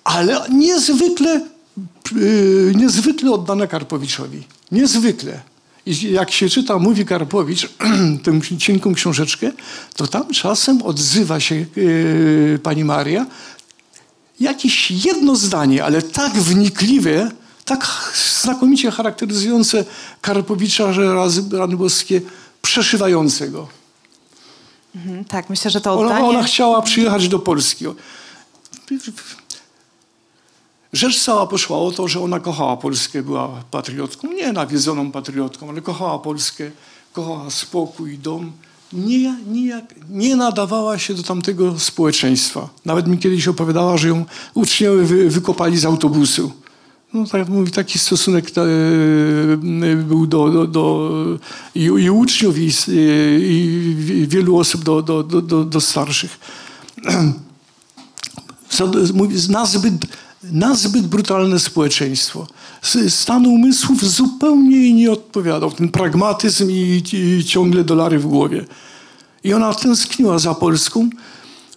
[0.04, 1.46] ale niezwykle,
[2.74, 4.42] niezwykle oddana Karpowiczowi.
[4.72, 5.51] Niezwykle.
[5.86, 7.68] I jak się czyta, mówi Karpowicz,
[8.24, 9.52] tę cienką książeczkę,
[9.96, 13.26] to tam czasem odzywa się yy, pani Maria
[14.40, 17.30] jakieś jedno zdanie, ale tak wnikliwe,
[17.64, 18.12] tak
[18.42, 19.84] znakomicie charakteryzujące
[20.20, 22.20] Karpowicza, że razy rany boskie
[22.62, 23.68] przeszywające go.
[24.94, 26.28] Mhm, tak, myślę, że to Ona, oddanie...
[26.28, 27.84] ona chciała przyjechać do Polski.
[30.93, 35.80] Rzecz cała poszła o to, że ona kochała Polskę, była patriotką, nie nawiedzoną patriotką, ale
[35.80, 36.70] kochała Polskę,
[37.12, 38.53] kochała spokój, dom.
[38.93, 42.68] Nie, nie, nie nadawała się do tamtego społeczeństwa.
[42.84, 44.24] Nawet mi kiedyś opowiadała, że ją
[44.55, 46.53] uczniowie wy, wykopali z autobusu.
[47.14, 51.11] No tak mówi, taki stosunek e, był do, do, do
[51.74, 56.38] i, i, uczniów, i, i, wielu osób do, do, do, do starszych.
[59.14, 59.95] Mówi, nazbyt
[60.43, 62.47] nazbyt brutalne społeczeństwo.
[63.09, 65.70] Stan umysłów zupełnie jej nie odpowiadał.
[65.70, 68.64] Ten pragmatyzm i, i, ciągle dolary w głowie.
[69.45, 71.11] I ona tęskniła za Polską.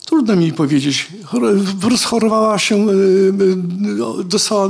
[0.06, 1.08] Trudno mi powiedzieć.
[1.82, 2.92] Rozchorowała się, e,
[4.20, 4.70] e, dostała,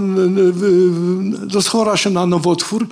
[1.46, 2.88] doschora się na nowotwór.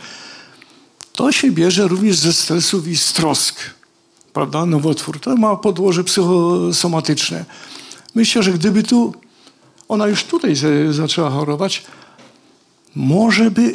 [1.13, 3.55] To się bierze również ze stresów i z trosk.
[4.33, 4.65] Prawda?
[4.65, 5.19] Nowotwór.
[5.19, 7.45] To ma podłoże psychosomatyczne.
[8.15, 9.13] Myślę, że gdyby tu
[9.87, 10.55] ona już tutaj
[10.89, 11.83] zaczęła chorować,
[12.95, 13.73] może by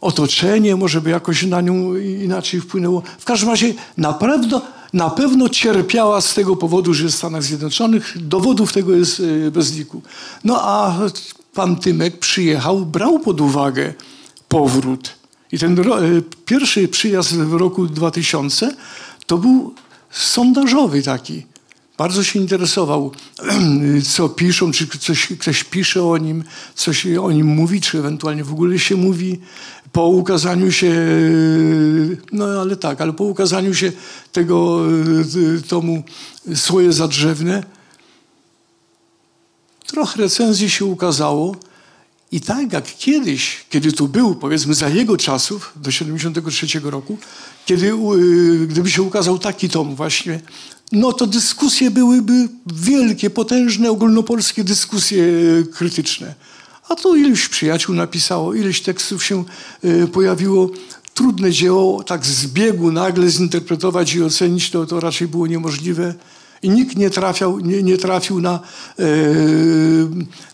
[0.00, 3.02] otoczenie, może by jakoś na nią inaczej wpłynęło.
[3.18, 7.42] W każdym razie na pewno, na pewno cierpiała z tego powodu, że jest w Stanach
[7.42, 8.16] Zjednoczonych.
[8.16, 10.02] Dowodów tego jest e, bez liku.
[10.44, 10.98] No a
[11.54, 13.94] pan Tymek przyjechał, brał pod uwagę
[14.48, 15.10] powrót.
[15.52, 15.84] I ten e,
[16.44, 18.74] pierwszy przyjazd w roku 2000
[19.26, 19.74] to był
[20.10, 21.46] sondażowy taki.
[21.96, 23.12] Bardzo się interesował,
[24.14, 28.52] co piszą, czy coś, ktoś pisze o nim, coś o nim mówi, czy ewentualnie w
[28.52, 29.40] ogóle się mówi.
[29.92, 30.92] Po ukazaniu się,
[32.32, 33.92] no ale tak, ale po ukazaniu się
[34.32, 34.80] tego
[35.58, 36.02] e, tomu
[36.54, 37.62] Swoje Zadrzewne,
[39.86, 41.56] trochę recenzji się ukazało.
[42.32, 47.18] I tak jak kiedyś, kiedy tu był, powiedzmy za jego czasów, do 73 roku,
[47.66, 47.92] kiedy,
[48.66, 50.40] gdyby się ukazał taki tom właśnie
[50.92, 56.34] no to dyskusje byłyby wielkie, potężne, ogólnopolskie dyskusje e, krytyczne.
[56.88, 59.44] A tu ileś przyjaciół napisało, ileś tekstów się
[59.82, 60.70] e, pojawiło.
[61.14, 66.14] Trudne dzieło, tak z biegu nagle zinterpretować i ocenić, to, to raczej było niemożliwe.
[66.64, 68.60] I nikt nie, trafiał, nie, nie trafił na,
[68.98, 69.04] e,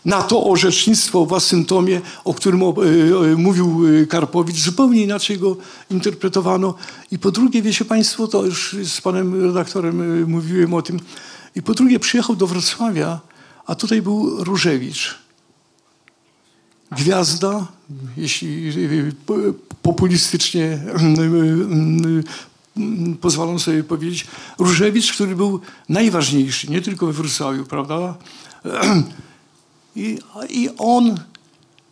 [0.05, 4.57] na to orzecznictwo w własnym tomie, o którym o, e, mówił Karpowicz.
[4.57, 5.57] Zupełnie inaczej go
[5.91, 6.73] interpretowano.
[7.11, 10.99] I po drugie, wiecie Państwo, to już z panem redaktorem e, mówiłem o tym.
[11.55, 13.19] I po drugie, przyjechał do Wrocławia,
[13.65, 15.15] a tutaj był Różewicz.
[16.91, 17.67] Gwiazda,
[18.17, 19.11] jeśli e,
[19.81, 20.79] populistycznie
[23.21, 24.27] pozwalam sobie powiedzieć,
[24.59, 25.59] Różewicz, który był
[25.89, 28.17] najważniejszy, nie tylko we Wrocławiu, prawda?
[29.95, 30.19] I,
[30.49, 31.19] I on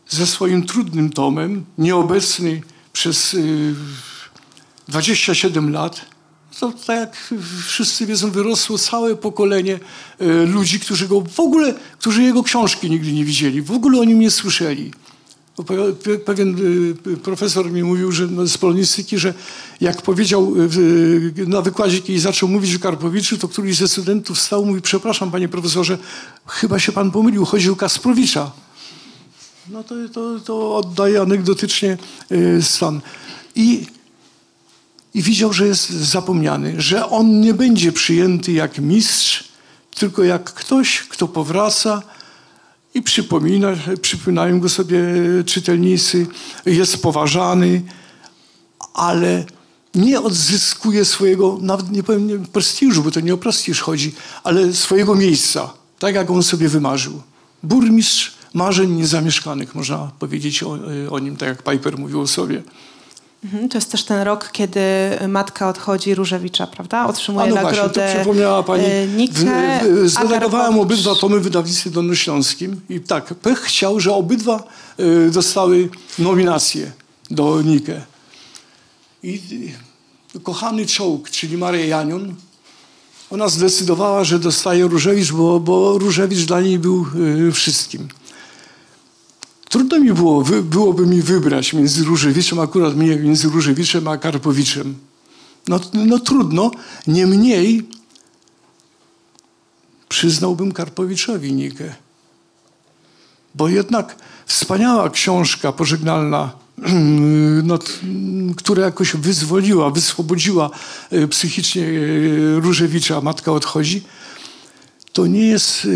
[0.10, 2.62] ze swoim trudnym tomem, nieobecny
[2.94, 3.76] przez y,
[4.88, 6.06] 27 lat,
[6.60, 7.34] to tak jak
[7.68, 9.80] wszyscy wiedzą, wyrosło całe pokolenie
[10.20, 14.04] e, ludzi, którzy go w ogóle, którzy jego książki nigdy nie widzieli, w ogóle o
[14.04, 14.92] nim nie słyszeli.
[16.26, 16.56] Pewien
[17.08, 19.34] y, profesor mi mówił że no, z polonistyki, że
[19.82, 24.38] jak powiedział y, y, na wykładzie, kiedy zaczął mówić o Karpowiczu, to któryś ze studentów
[24.38, 25.98] wstał i mówi, przepraszam panie profesorze,
[26.46, 28.52] chyba się pan pomylił, chodzi o Kasprowicza.
[29.70, 31.98] No to, to, to oddaje anegdotycznie
[32.62, 33.02] stan.
[33.56, 33.86] I,
[35.14, 39.44] I widział, że jest zapomniany, że on nie będzie przyjęty jak mistrz,
[39.96, 42.02] tylko jak ktoś, kto powraca
[42.94, 43.68] i przypomina,
[44.02, 45.00] przypominają go sobie
[45.46, 46.28] czytelnicy,
[46.66, 47.82] jest poważany,
[48.94, 49.46] ale
[49.96, 55.16] nie odzyskuje swojego, nawet nie powiem prestiżu, bo to nie o prestiż chodzi, ale swojego
[55.16, 57.22] miejsca, tak jak on sobie wymarzył.
[57.64, 60.80] Burmistrz marzeń niezamieszkanych, można powiedzieć o,
[61.10, 62.64] o nim, tak jak Piper mówił o sobie.
[63.44, 64.80] Mhm, To jest też ten rok, kiedy
[65.28, 67.06] matka odchodzi Różewicza, prawda?
[67.08, 68.84] Otrzymuje A no właśnie, to nagrodę przypomniała Pani.
[68.86, 69.36] e, Nikę,
[70.06, 74.64] Zredagowałem Akarpowicz- obydwa tomy wydawnictwie dolnośląskim i tak, pech chciał, że obydwa
[74.98, 76.92] e, dostały nominacje
[77.32, 78.02] do Nikę.
[79.24, 79.42] I
[80.36, 82.36] e, kochany czołg, czyli Maria Janion,
[83.32, 87.06] ona zdecydowała, że dostaje Różewicz, bo, bo Różewicz dla niej był
[87.48, 88.08] e, wszystkim.
[89.70, 94.96] Trudno mi było, wy, byłoby mi wybrać między Różewiczem, akurat mnie między Różewiczem a Karpowiczem.
[95.68, 96.72] No, no trudno,
[97.08, 97.88] niemniej
[100.10, 101.96] przyznałbym Karpowiczowi Nikę.
[103.56, 104.16] Bo jednak
[104.46, 106.52] wspaniała książka pożegnalna,
[107.64, 107.80] no,
[108.58, 110.70] która jakoś wyzwoliła, wyswobodziła
[111.12, 114.04] e, psychicznie e, Różewicza, Matka odchodzi,
[115.14, 115.90] to nie jest e,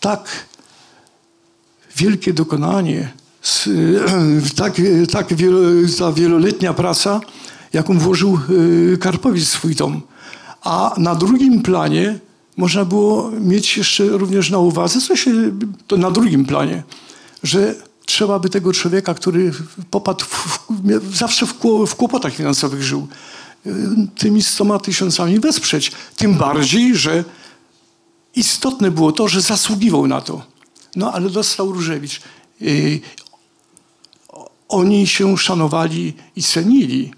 [0.00, 0.51] tak
[1.96, 3.12] wielkie dokonanie,
[4.56, 4.80] tak,
[5.10, 5.58] tak wielo,
[5.98, 7.20] ta wieloletnia praca,
[7.72, 10.00] jaką włożył y, Karpowicz w swój tom.
[10.62, 12.18] A na drugim planie
[12.56, 15.30] można było mieć jeszcze również na uwadze, co się,
[15.86, 16.82] to na drugim planie,
[17.42, 17.74] że
[18.06, 19.52] trzeba by tego człowieka, który
[19.90, 21.54] popadł w, w, zawsze w,
[21.86, 23.08] w kłopotach finansowych żył,
[23.66, 23.70] y,
[24.18, 25.92] tymi stoma tysiącami wesprzeć.
[26.16, 27.24] Tym bardziej, że
[28.34, 30.51] istotne było to, że zasługiwał na to.
[30.96, 32.20] No ale dostał Różewicz.
[34.28, 37.12] O- Oni się szanowali i cenili.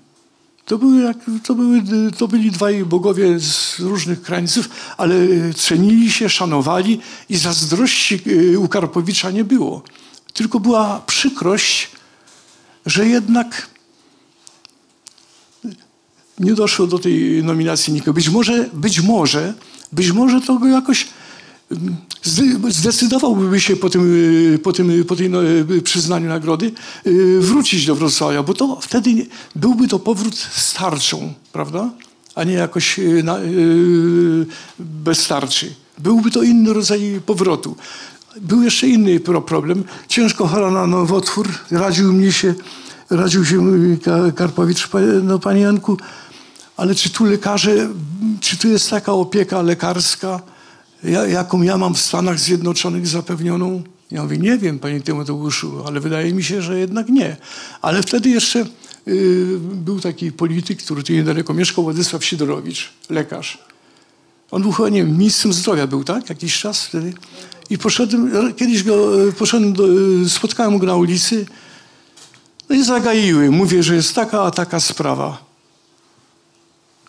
[0.64, 1.14] To, były
[1.44, 1.82] to, były,
[2.18, 5.14] to byli dwaj bogowie z różnych krańców, ale
[5.56, 9.82] cenili się, szanowali i zazdrości yy, u Karpowicza nie było.
[10.32, 11.90] Tylko była przykrość,
[12.86, 13.68] że jednak
[16.38, 18.12] nie doszło do tej nominacji nikogo.
[18.12, 19.54] Być może, być może,
[19.92, 21.06] być może to go jakoś
[22.68, 24.14] zdecydowałby się po tym,
[24.54, 26.72] y, po tym po tej no, y, przyznaniu nagrody
[27.06, 31.90] y, wrócić do Wrocławia, bo to wtedy byłby to powrót starczą, prawda?
[32.34, 33.38] A nie jakoś na,
[34.78, 35.74] bez tarczy.
[35.98, 37.76] Byłby to inny rodzaj powrotu.
[38.40, 39.84] Był jeszcze inny pro- problem.
[40.08, 41.48] Ciężko chora na nowotwór.
[41.70, 42.54] Radził mnie się,
[43.10, 43.58] radził się
[44.02, 45.96] Ka- Karpowicz, "Pa- no panie Janku,
[46.76, 47.88] ale czy tu lekarze,
[48.40, 50.40] czy tu jest taka opieka lekarska,
[51.04, 53.82] ja, jaką ja mam w Stanach Zjednoczonych zapewnioną?
[54.10, 57.36] Ja mówię, nie wiem, panie Tymoteuszu, ale wydaje mi się, że jednak nie.
[57.82, 58.66] Ale wtedy jeszcze
[59.08, 63.58] y, był taki polityk, który tu niedaleko mieszkał, Władysław Sidorowicz, lekarz.
[64.50, 66.28] On był chyba, nie wiem, ministrem zdrowia był, tak?
[66.28, 67.12] Jakiś czas wtedy.
[67.70, 69.84] I poszedłem, kiedyś go, e, poszedłem do,
[70.24, 71.46] e, spotkałem go na ulicy,
[72.68, 73.50] no i zagaiły.
[73.50, 75.53] Mówię, że jest taka, a taka sprawa.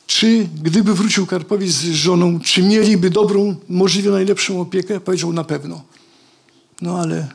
[0.07, 4.99] Czy gdyby wrócił Karpowicz z żoną, czy mieliby dobrą, możliwie najlepszą opiekę?
[4.99, 5.83] Powiedział na pewno.
[6.81, 7.27] No ale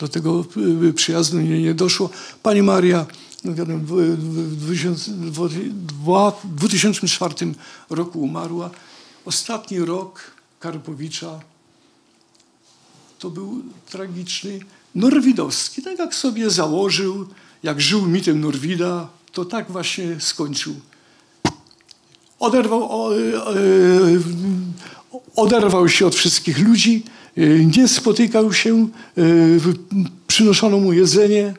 [0.00, 0.44] do tego
[0.88, 2.10] y, przyjazdu nie, nie doszło.
[2.42, 3.06] Pani Maria
[3.44, 5.38] no wiadomo, w, w, w 2000 w
[5.86, 7.34] dwa- 2004
[7.90, 8.70] roku umarła.
[9.24, 10.20] Ostatni rok
[10.60, 11.40] Karpowicza
[13.18, 14.60] to był tragiczny
[14.94, 15.82] Norwidowski.
[15.82, 17.28] Tak jak sobie założył,
[17.62, 20.74] jak żył mitem Norwida, to tak właśnie skończył.
[22.38, 23.60] Oderwał, e, e,
[25.36, 27.02] oderwał się od wszystkich ludzi,
[27.36, 27.40] e,
[27.78, 28.88] nie spotykał się,
[30.26, 31.54] przynoszono mu jedzenie,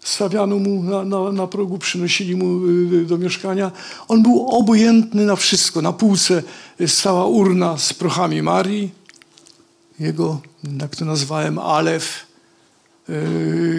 [0.00, 2.60] stawiano mu na, na, na progu, przynosili mu
[3.04, 3.72] do mieszkania.
[4.08, 5.82] On był obojętny na wszystko.
[5.82, 6.42] Na półce
[6.86, 8.90] stała urna z prochami Marii,
[9.98, 10.40] jego,
[10.80, 12.26] jak to nazwałem, Alef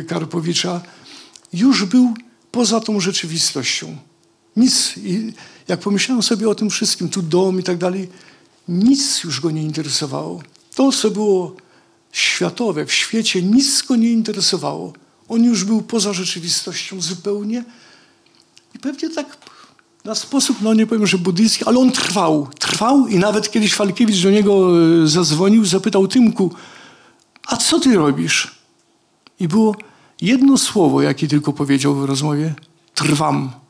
[0.08, 0.82] Karpowicza,
[1.54, 2.14] już był
[2.52, 3.98] poza tą rzeczywistością.
[4.56, 5.34] Nic, i
[5.68, 8.10] jak pomyślałem sobie o tym wszystkim, tu dom i tak dalej,
[8.68, 10.42] nic już go nie interesowało.
[10.76, 11.56] To, co było
[12.12, 14.94] światowe, w świecie, nic go nie interesowało.
[15.30, 17.64] On już był poza rzeczywistością zupełnie
[18.76, 19.38] i pewnie tak
[20.06, 22.48] na sposób, no nie powiem, że buddyjski, ale on trwał.
[22.60, 24.72] Trwał i nawet kiedyś Falkiewicz do niego
[25.04, 26.52] e, zadzwonił, zapytał Tymku,
[27.48, 28.56] a co ty robisz?
[29.40, 29.76] I było
[30.22, 32.54] jedno słowo, jakie tylko powiedział w rozmowie,
[32.96, 33.61] trwam.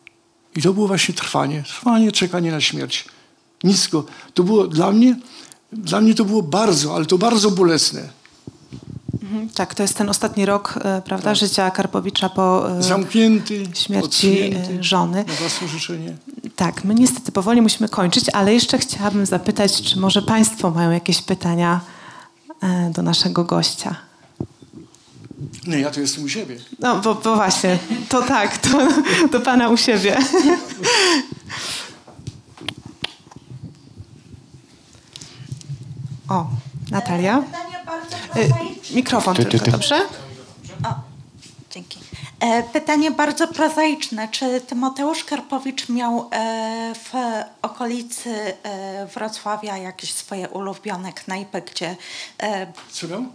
[0.55, 1.63] I to było właśnie trwanie.
[1.63, 3.05] Trwanie, czekanie na śmierć.
[3.63, 4.05] Nic go.
[4.33, 5.15] To było dla mnie,
[5.71, 8.21] dla mnie to było bardzo, ale to bardzo bolesne.
[9.55, 14.83] Tak, to jest ten ostatni rok, e, prawda, życia Karpowicza po e, Zamknięty, śmierci e,
[14.83, 15.25] żony.
[15.27, 16.15] Na własne życzenie.
[16.55, 21.21] Tak, my niestety powoli musimy kończyć, ale jeszcze chciałabym zapytać, czy może Państwo mają jakieś
[21.21, 21.81] pytania
[22.93, 23.95] do naszego gościa?
[25.67, 26.57] Nie, ja tu jestem u siebie.
[26.79, 27.79] No, bo, bo właśnie,
[28.09, 28.87] to tak, to
[29.31, 30.17] do Pana u siebie.
[36.29, 36.47] O,
[36.91, 37.43] Natalia.
[38.31, 38.95] Prozaiczne.
[38.95, 39.71] Mikrofon Ty, ty, tylko, ty.
[39.71, 40.01] dobrze?
[40.85, 40.93] O,
[41.73, 41.99] dzięki.
[42.41, 44.27] E, Pytanie bardzo prozaiczne.
[44.31, 47.11] Czy Tymoteusz Karpowicz miał e, w
[47.61, 48.29] okolicy
[48.63, 51.95] e, Wrocławia jakieś swoje ulubione knajpy, gdzie
[52.91, 53.25] Co miał?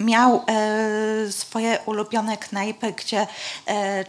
[0.00, 0.44] miał
[1.30, 3.26] swoje ulubione knajpy, gdzie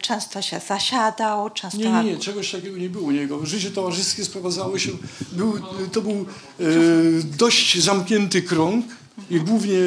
[0.02, 1.78] często się zasiadał, często...
[1.78, 3.46] Nie, nie, nie, czegoś takiego nie było u niego.
[3.46, 4.92] Życie towarzyskie sprowadzało się,
[5.32, 5.54] był,
[5.94, 6.26] to był
[7.38, 8.86] dość zamknięty krąg
[9.30, 9.80] i głównie,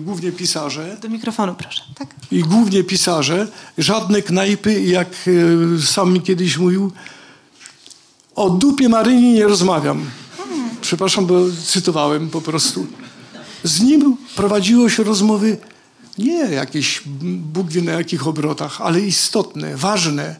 [0.00, 0.96] głównie pisarze.
[1.02, 2.14] Do mikrofonu proszę, tak?
[2.30, 6.92] I głównie pisarze, żadne knajpy, jak e, sam mi kiedyś mówił,
[8.34, 10.10] o dupie Maryni nie rozmawiam.
[10.80, 12.86] Przepraszam, bo cytowałem po prostu.
[13.64, 15.56] Z nim prowadziło się rozmowy
[16.18, 17.02] nie jakieś
[17.52, 20.36] Bóg wie na jakich obrotach, ale istotne, ważne.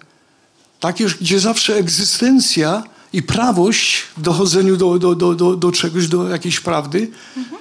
[0.80, 2.82] Takie, gdzie zawsze egzystencja
[3.14, 7.10] i prawość w dochodzeniu do, do, do, do, do czegoś, do jakiejś prawdy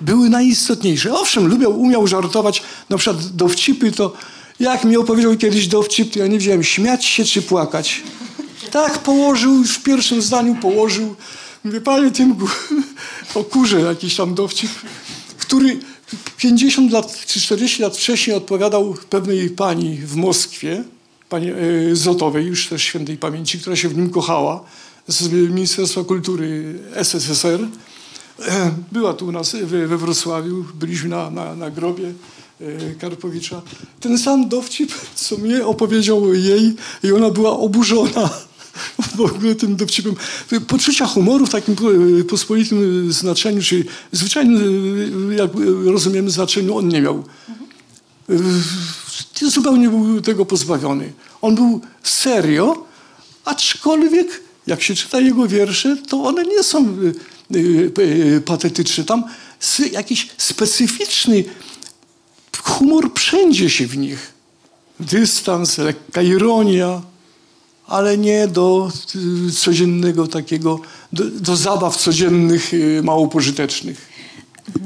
[0.01, 1.13] były najistotniejsze.
[1.13, 4.13] Owszem, lubiał, umiał żartować, na przykład dowcipy to,
[4.59, 8.03] jak mi opowiedział kiedyś dowcip, to ja nie wiedziałem, śmiać się czy płakać.
[8.71, 11.15] Tak położył, w pierwszym zdaniu położył.
[11.63, 12.47] Mówię, panie Tymku,
[13.35, 14.71] o kurze jakiś tam dowcip,
[15.37, 15.79] który
[16.37, 20.83] 50 lat czy 40 lat wcześniej odpowiadał pewnej pani w Moskwie,
[21.29, 21.55] pani e,
[21.95, 24.63] Zotowej, już też świętej pamięci, która się w nim kochała,
[25.07, 27.67] z Ministerstwa Kultury SSSR.
[28.39, 32.13] E, Była tu u nas we, Wrocławiu, byliśmy na, na, na grobie
[32.61, 33.61] e, Karpowicza.
[33.99, 38.29] Ten sam dowcip, co mnie opowiedział jej i ona była oburzona
[39.15, 40.15] w ogóle tym dowcipem.
[40.67, 41.83] Poczucia humoru w takim po-
[42.29, 45.51] pospolitym znaczeniu, czy zwyczajnym, jak
[45.85, 47.23] rozumiemy, znaczeniu on nie miał.
[49.41, 51.13] Zupełnie był tego pozbawiony.
[51.41, 52.85] On był serio,
[53.45, 56.97] aczkolwiek jak się czyta jego wiersze, to one nie są
[57.55, 59.03] y, y, y, patetyczne.
[59.03, 59.23] Tam
[59.91, 61.43] jakiś specyficzny
[62.63, 64.33] humor wszędzie się w nich.
[64.99, 67.01] Dystans, lekka ironia,
[67.87, 68.91] ale nie do
[69.57, 70.79] codziennego takiego,
[71.13, 72.71] do, do zabaw codziennych,
[73.03, 74.12] mało pożytecznych.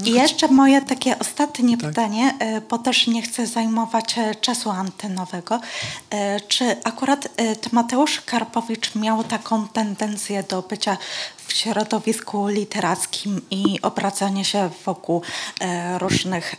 [0.05, 5.59] I jeszcze moje takie ostatnie pytanie, e, bo też nie chcę zajmować e, czasu antenowego.
[6.09, 7.27] E, Czy akurat
[7.61, 10.97] Tymoteusz Karpowicz miał taką tendencję do bycia
[11.47, 15.21] w środowisku literackim i obracania się wokół
[15.97, 16.55] różnych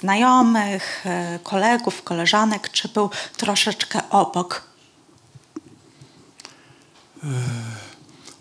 [0.00, 1.04] znajomych,
[1.42, 4.68] kolegów, koleżanek, czy był troszeczkę obok?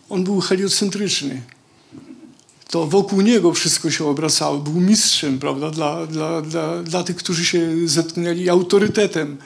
[0.10, 1.41] On był heliocentryczny.
[2.70, 4.58] To wokół niego wszystko się obracało.
[4.58, 9.38] Był mistrzem, prawda, dla, dla, dla, dla tych, którzy się zetknęli, autorytetem.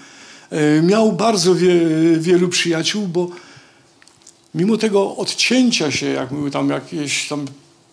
[0.49, 1.75] E, Miał bardzo wie,
[2.19, 3.29] wielu przyjaciół, bo
[4.55, 7.45] mimo tego odcięcia się, jak były tam jakieś tam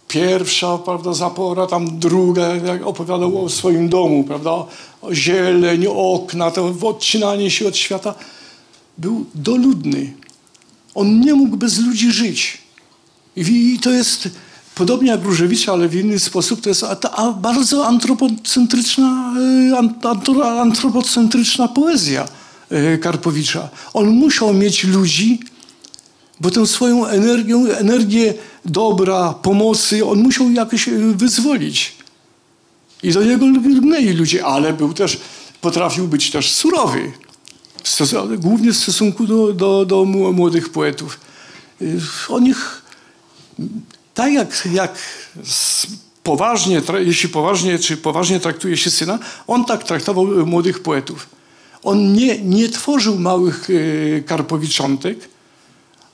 [0.08, 4.66] pierwsza, prawda, zapora, tam druga, jak opowiadał o swoim domu, prawda, o
[5.12, 8.14] zieleń, okna, to odcinanie się od świata,
[8.98, 10.12] był doludny.
[10.94, 12.58] On nie mógł bez ludzi żyć.
[13.36, 14.28] I, to jest,
[14.76, 16.84] podobnie jak Różewicz, ale w inny sposób, to jest
[17.40, 19.32] bardzo antropocentryczna,
[19.78, 22.28] an- antro, antropocentryczna poezja
[22.70, 23.68] e, Karpowicza.
[23.94, 25.40] On musiał mieć ludzi,
[26.40, 28.34] bo tę swoją energię, energię
[28.64, 31.92] dobra, pomocy, on musiał jakoś e, wyzwolić.
[33.02, 35.20] I do niego lgnęli ludzie, ale był też,
[35.60, 37.12] potrafił być też surowy.
[38.38, 41.20] Głównie w stosunku do, do, do mł- młodych poetów.
[41.82, 42.82] Y, O nich,
[44.16, 44.98] tak jak, jak
[46.22, 51.26] poważnie, jeśli poważnie, czy poważnie traktuje się syna, on tak traktował y, młodych poetów.
[51.82, 55.28] On nie, nie tworzył małych y, karpowiczątek,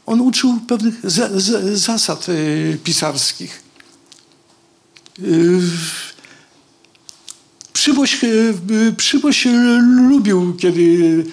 [0.07, 3.62] on uczył pewnych za, za, zasad y, pisarskich.
[7.73, 8.20] Przyboś,
[8.97, 9.47] Przyboś
[10.09, 11.24] lubił, kiedy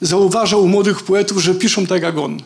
[0.00, 2.40] zauważał u młodych poetów, że piszą tak jak on.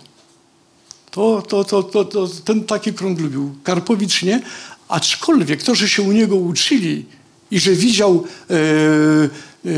[1.12, 3.54] To, to, to, to, to ten taki krąg lubił.
[3.62, 4.40] Karpowicz nie,
[4.88, 7.04] aczkolwiek to, że się u niego uczyli
[7.50, 9.70] i że widział e, e,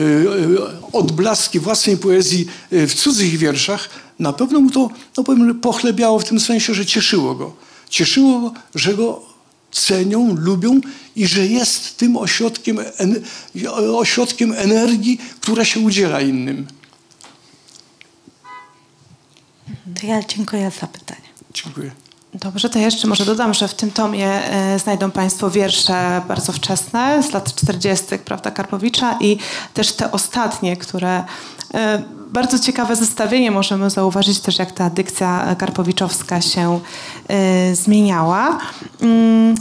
[0.92, 3.88] odblaski własnej poezji e, w cudzych wierszach,
[4.18, 7.52] na pewno mu to no powiem, pochlebiało w tym sensie, że cieszyło go.
[7.88, 9.22] Cieszyło go, że go
[9.72, 10.80] cenią, lubią
[11.16, 13.22] i że jest tym ośrodkiem, en,
[13.94, 16.66] ośrodkiem energii, która się udziela innym.
[20.00, 21.23] To ja dziękuję za pytanie.
[21.54, 21.90] Dziękuję.
[22.34, 27.22] Dobrze, to jeszcze może dodam, że w tym tomie e, znajdą Państwo wiersze bardzo wczesne,
[27.22, 29.38] z lat 40., prawda, Karpowicza i
[29.74, 31.24] też te ostatnie, które
[31.74, 32.02] e,
[32.32, 36.80] bardzo ciekawe zestawienie możemy zauważyć też, jak ta dykcja karpowiczowska się
[37.28, 38.58] e, zmieniała.
[39.00, 39.54] Mm,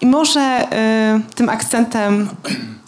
[0.00, 0.68] I może
[1.34, 2.28] tym akcentem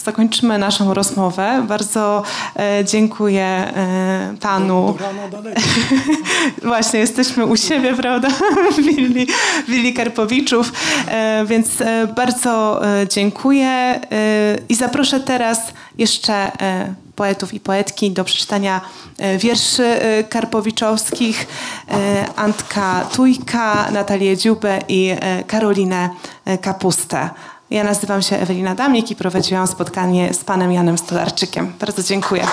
[0.09, 1.65] zakończymy naszą rozmowę.
[1.69, 2.23] Bardzo
[2.57, 4.97] e, dziękuję e, panu.
[6.63, 8.29] Właśnie, jesteśmy u siebie, prawda?
[8.87, 9.27] Willi,
[9.69, 10.73] Willi Karpowiczów.
[11.09, 11.69] E, więc
[12.17, 12.81] bardzo
[13.11, 14.01] dziękuję
[14.69, 15.61] i zaproszę teraz
[15.99, 16.53] jeszcze
[17.17, 18.81] poetów i poetki do przeczytania
[19.39, 19.97] wierszy
[20.29, 21.47] karpowiczowskich.
[22.37, 25.15] Antka Tujka, Natalię Dziubę i
[25.47, 26.11] Karolinę
[26.61, 27.31] Kapustę.
[27.70, 31.73] Ja nazywam się Ewelina Damnik i prowadziłam spotkanie z panem Janem Stolarczykiem.
[31.81, 32.47] Bardzo dziękuję.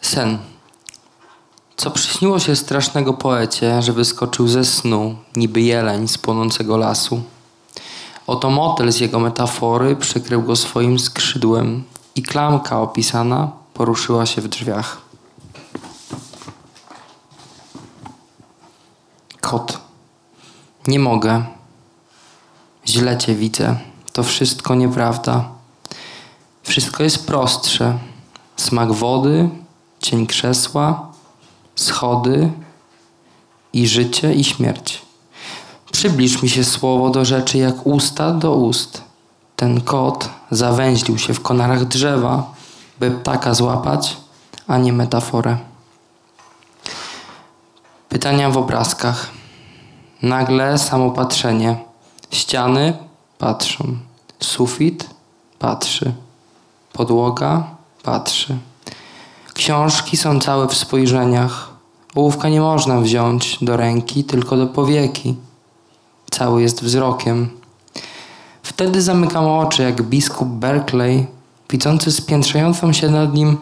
[0.00, 0.47] Sen.
[1.78, 7.22] Co przyśniło się strasznego poecie, że wyskoczył ze snu, niby jeleń z płonącego lasu.
[8.26, 11.84] Oto motel z jego metafory przykrył go swoim skrzydłem
[12.14, 15.00] i klamka opisana poruszyła się w drzwiach.
[19.40, 19.78] Kot.
[20.86, 21.44] Nie mogę.
[22.86, 23.76] Źle cię widzę.
[24.12, 25.48] To wszystko nieprawda.
[26.62, 27.98] Wszystko jest prostsze.
[28.56, 29.48] Smak wody,
[30.00, 31.08] cień krzesła,
[31.78, 32.50] schody
[33.72, 35.02] i życie i śmierć.
[35.92, 39.02] Przybliż mi się słowo do rzeczy jak usta do ust.
[39.56, 42.54] Ten kot zawęźlił się w konarach drzewa,
[43.00, 44.16] by ptaka złapać,
[44.66, 45.56] a nie metaforę.
[48.08, 49.30] Pytania w obrazkach.
[50.22, 51.76] Nagle samopatrzenie.
[52.30, 52.96] Ściany
[53.38, 53.96] patrzą.
[54.40, 55.10] Sufit
[55.58, 56.12] patrzy.
[56.92, 57.64] Podłoga
[58.02, 58.58] patrzy.
[59.58, 61.70] Książki są całe w spojrzeniach.
[62.14, 65.34] Ołówka nie można wziąć do ręki, tylko do powieki.
[66.30, 67.48] Cały jest wzrokiem.
[68.62, 71.26] Wtedy zamykam oczy, jak biskup Berkeley,
[71.70, 73.56] widzący spiętrzającą się nad nim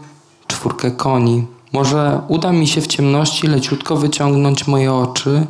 [0.46, 1.46] czwórkę koni.
[1.72, 5.46] Może uda mi się w ciemności leciutko wyciągnąć moje oczy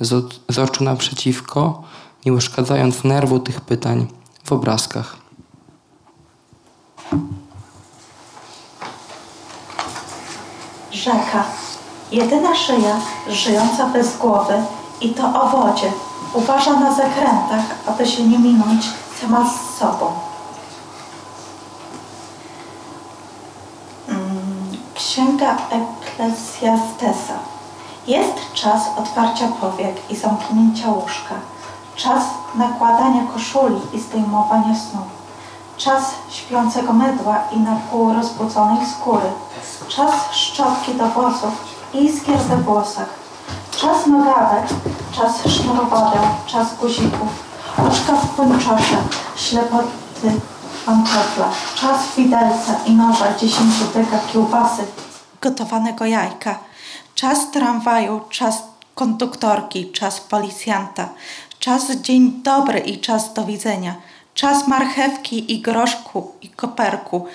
[0.00, 1.82] z, oczu naprzeciwko,
[2.26, 4.06] nie uszkadzając nerwu tych pytań
[4.44, 5.17] w obrazkach.
[10.98, 11.44] Rzeka.
[12.12, 12.96] Jedyna szyja
[13.28, 14.62] żyjąca bez głowy
[15.00, 15.92] i to o wodzie.
[16.34, 18.86] Uważa na zakrętach, aby się nie minąć
[19.20, 20.12] sama z sobą.
[24.08, 27.34] Mm, Księga Eklezjastesa.
[28.06, 31.34] Jest czas otwarcia powiek i zamknięcia łóżka.
[31.96, 32.22] Czas
[32.54, 35.17] nakładania koszuli i zdejmowania snu.
[35.78, 39.26] Czas śpiącego mydła i na pół rozbudzonej skóry.
[39.88, 41.52] Czas szczotki do włosów
[41.94, 43.08] i iskier we włosach.
[43.76, 44.66] Czas nogawek,
[45.12, 47.28] czas sznurowadeł, czas guzików.
[47.78, 48.96] Oczka w pończosze,
[49.36, 50.30] ślepoty
[50.72, 51.74] w pantoflach.
[51.74, 54.82] Czas widelca i noża, dziesięciu deka kiełbasy,
[55.40, 56.58] gotowanego jajka.
[57.14, 58.62] Czas tramwaju, czas
[58.94, 61.08] konduktorki, czas policjanta.
[61.58, 63.94] Czas dzień dobry i czas do widzenia.
[64.38, 67.26] Czas marchewki i groszku i koperku,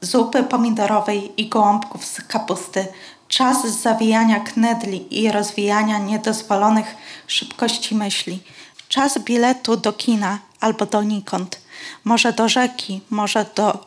[0.00, 2.86] zupy pomidorowej i gołąbków z kapusty.
[3.28, 6.96] Czas zawijania knedli i rozwijania niedozwolonych
[7.26, 8.42] szybkości myśli.
[8.88, 11.60] Czas biletu do kina albo donikąd.
[12.04, 13.86] Może do rzeki, może do...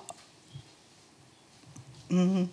[2.11, 2.48] Mm,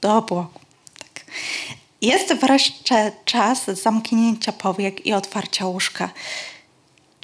[0.00, 0.60] do obłoku.
[0.98, 1.24] Tak.
[2.02, 6.10] Jest wreszcie czas zamknięcia powiek i otwarcia łóżka.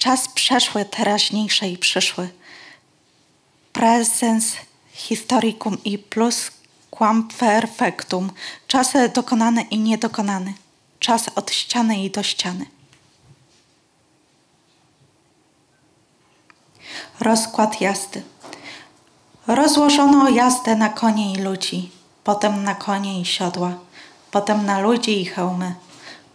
[0.05, 2.29] Czas przeszły, teraźniejszy i przyszły.
[3.73, 4.55] Presens
[4.93, 6.51] historicum i plus
[6.91, 8.31] quam perfectum.
[8.67, 10.53] Czas dokonany i niedokonany.
[10.99, 12.65] Czas od ściany i do ściany.
[17.19, 18.23] Rozkład jazdy.
[19.47, 21.91] Rozłożono jazdę na konie i ludzi.
[22.23, 23.73] potem na konie i siodła,
[24.31, 25.75] potem na ludzi i hełmy,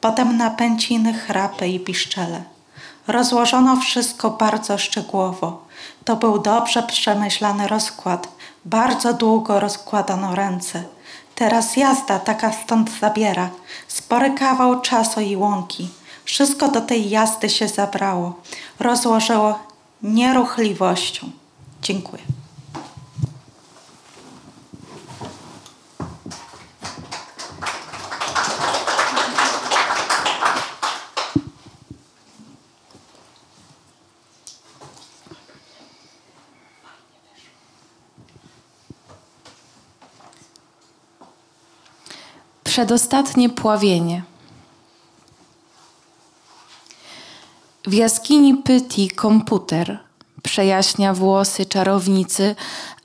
[0.01, 2.60] potem na pęciny, chrapy i piszczele.
[3.07, 5.63] Rozłożono wszystko bardzo szczegółowo.
[6.05, 8.29] To był dobrze przemyślany rozkład.
[8.65, 10.85] Bardzo długo rozkładano ręce.
[11.35, 13.51] Teraz jazda taka stąd zabiera.
[13.89, 15.89] Spory kawał czasu i łąki.
[16.25, 18.35] Wszystko do tej jazdy się zabrało.
[18.79, 19.59] Rozłożyło
[20.03, 21.31] nieruchliwością.
[21.83, 22.23] Dziękuję.
[42.81, 44.23] Przedostatnie pławienie.
[47.87, 49.99] W jaskini Pyti komputer
[50.43, 52.57] przejaśnia włosy czarownicy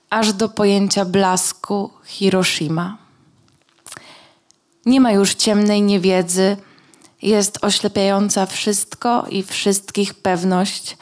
[0.10, 2.98] aż do pojęcia blasku Hiroshima.
[4.86, 6.58] Nie ma już ciemnej niewiedzy,
[7.22, 10.98] jest oślepiająca wszystko i wszystkich pewność,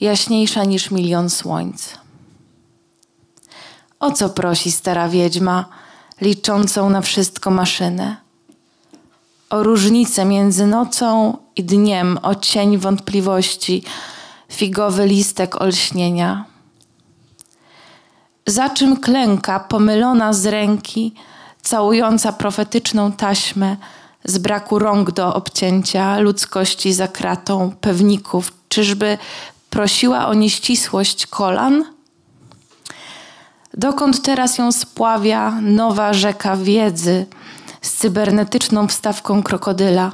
[0.00, 1.98] jaśniejsza niż milion słońc.
[4.00, 5.81] O co prosi stara wiedźma,
[6.22, 8.16] liczącą na wszystko maszynę?
[9.50, 13.84] O różnicę między nocą i dniem, o cień wątpliwości,
[14.52, 16.44] figowy listek olśnienia.
[18.46, 21.14] Za czym klęka, pomylona z ręki,
[21.62, 23.76] całująca profetyczną taśmę,
[24.24, 29.18] z braku rąk do obcięcia, ludzkości za kratą, pewników, czyżby
[29.70, 31.84] prosiła o nieścisłość kolan?
[33.74, 37.26] Dokąd teraz ją spławia nowa rzeka wiedzy
[37.82, 40.12] z cybernetyczną wstawką krokodyla,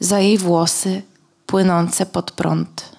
[0.00, 1.02] za jej włosy
[1.46, 2.92] płynące pod prąd?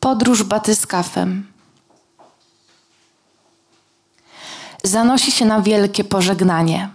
[0.00, 1.46] Podróż batyskafem.
[4.82, 6.90] Zanosi się na wielkie pożegnanie.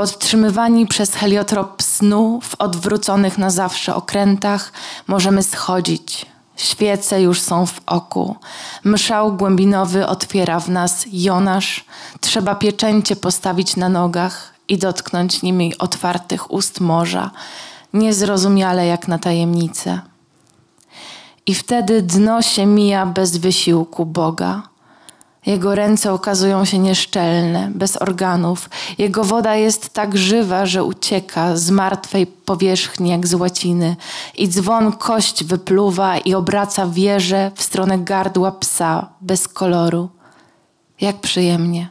[0.00, 4.72] Podtrzymywani przez heliotrop snu w odwróconych na zawsze okrętach
[5.06, 6.26] możemy schodzić.
[6.56, 8.36] Świece już są w oku.
[8.84, 11.84] Mszał głębinowy otwiera w nas Jonasz.
[12.20, 17.30] Trzeba pieczęcie postawić na nogach i dotknąć nimi otwartych ust morza,
[17.92, 20.00] niezrozumiale jak na tajemnicę.
[21.46, 24.69] I wtedy dno się mija bez wysiłku Boga.
[25.46, 28.70] Jego ręce okazują się nieszczelne, bez organów.
[28.98, 33.96] Jego woda jest tak żywa, że ucieka z martwej powierzchni jak z łaciny.
[34.36, 40.08] I dzwon kość wypluwa i obraca wieżę w stronę gardła psa bez koloru.
[41.00, 41.88] Jak przyjemnie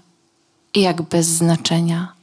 [0.73, 2.13] i jak bez znaczenia.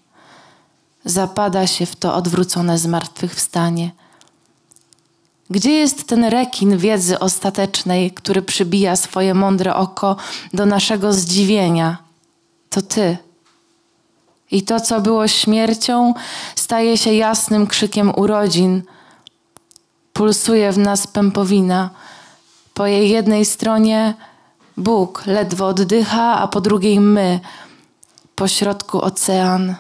[1.05, 3.91] Zapada się w to odwrócone zmartwychwstanie.
[5.51, 10.17] Gdzie jest ten rekin wiedzy ostatecznej, który przybija swoje mądre oko
[10.55, 11.99] do naszego zdziwienia?
[12.71, 13.17] To ty.
[14.51, 16.15] I to, co było śmiercią,
[16.55, 18.83] staje się jasnym krzykiem urodzin.
[20.13, 21.91] Pulsuje w nas pępowina.
[22.75, 24.15] Po jej jednej stronie
[24.77, 27.41] Bóg ledwo oddycha, a po drugiej my.
[28.35, 29.75] Po środku ocean,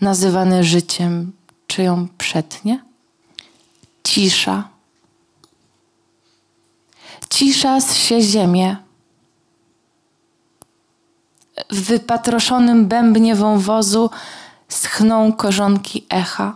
[0.00, 1.32] nazywany życiem.
[1.66, 2.84] Czy ją przetnie?
[4.04, 4.71] Cisza.
[7.32, 8.76] Cisza się ziemię.
[11.70, 14.10] W wypatroszonym bębnie wąwozu
[14.68, 16.54] schną korzonki echa.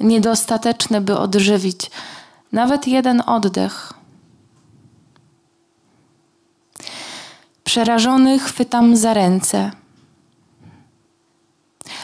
[0.00, 1.90] Niedostateczne, by odżywić
[2.52, 3.92] nawet jeden oddech.
[7.64, 9.70] Przerażony chwytam za ręce.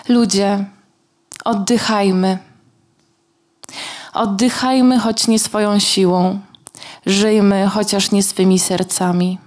[0.09, 0.65] Ludzie,
[1.44, 2.39] oddychajmy.
[4.12, 6.40] Oddychajmy, choć nie swoją siłą
[7.06, 9.39] żyjmy chociaż nie swymi sercami.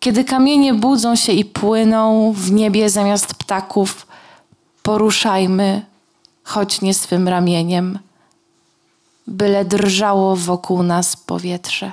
[0.00, 4.06] Kiedy kamienie budzą się i płyną w niebie zamiast ptaków,
[4.82, 5.86] poruszajmy,
[6.42, 7.98] choć nie swym ramieniem,
[9.26, 11.92] byle drżało wokół nas powietrze.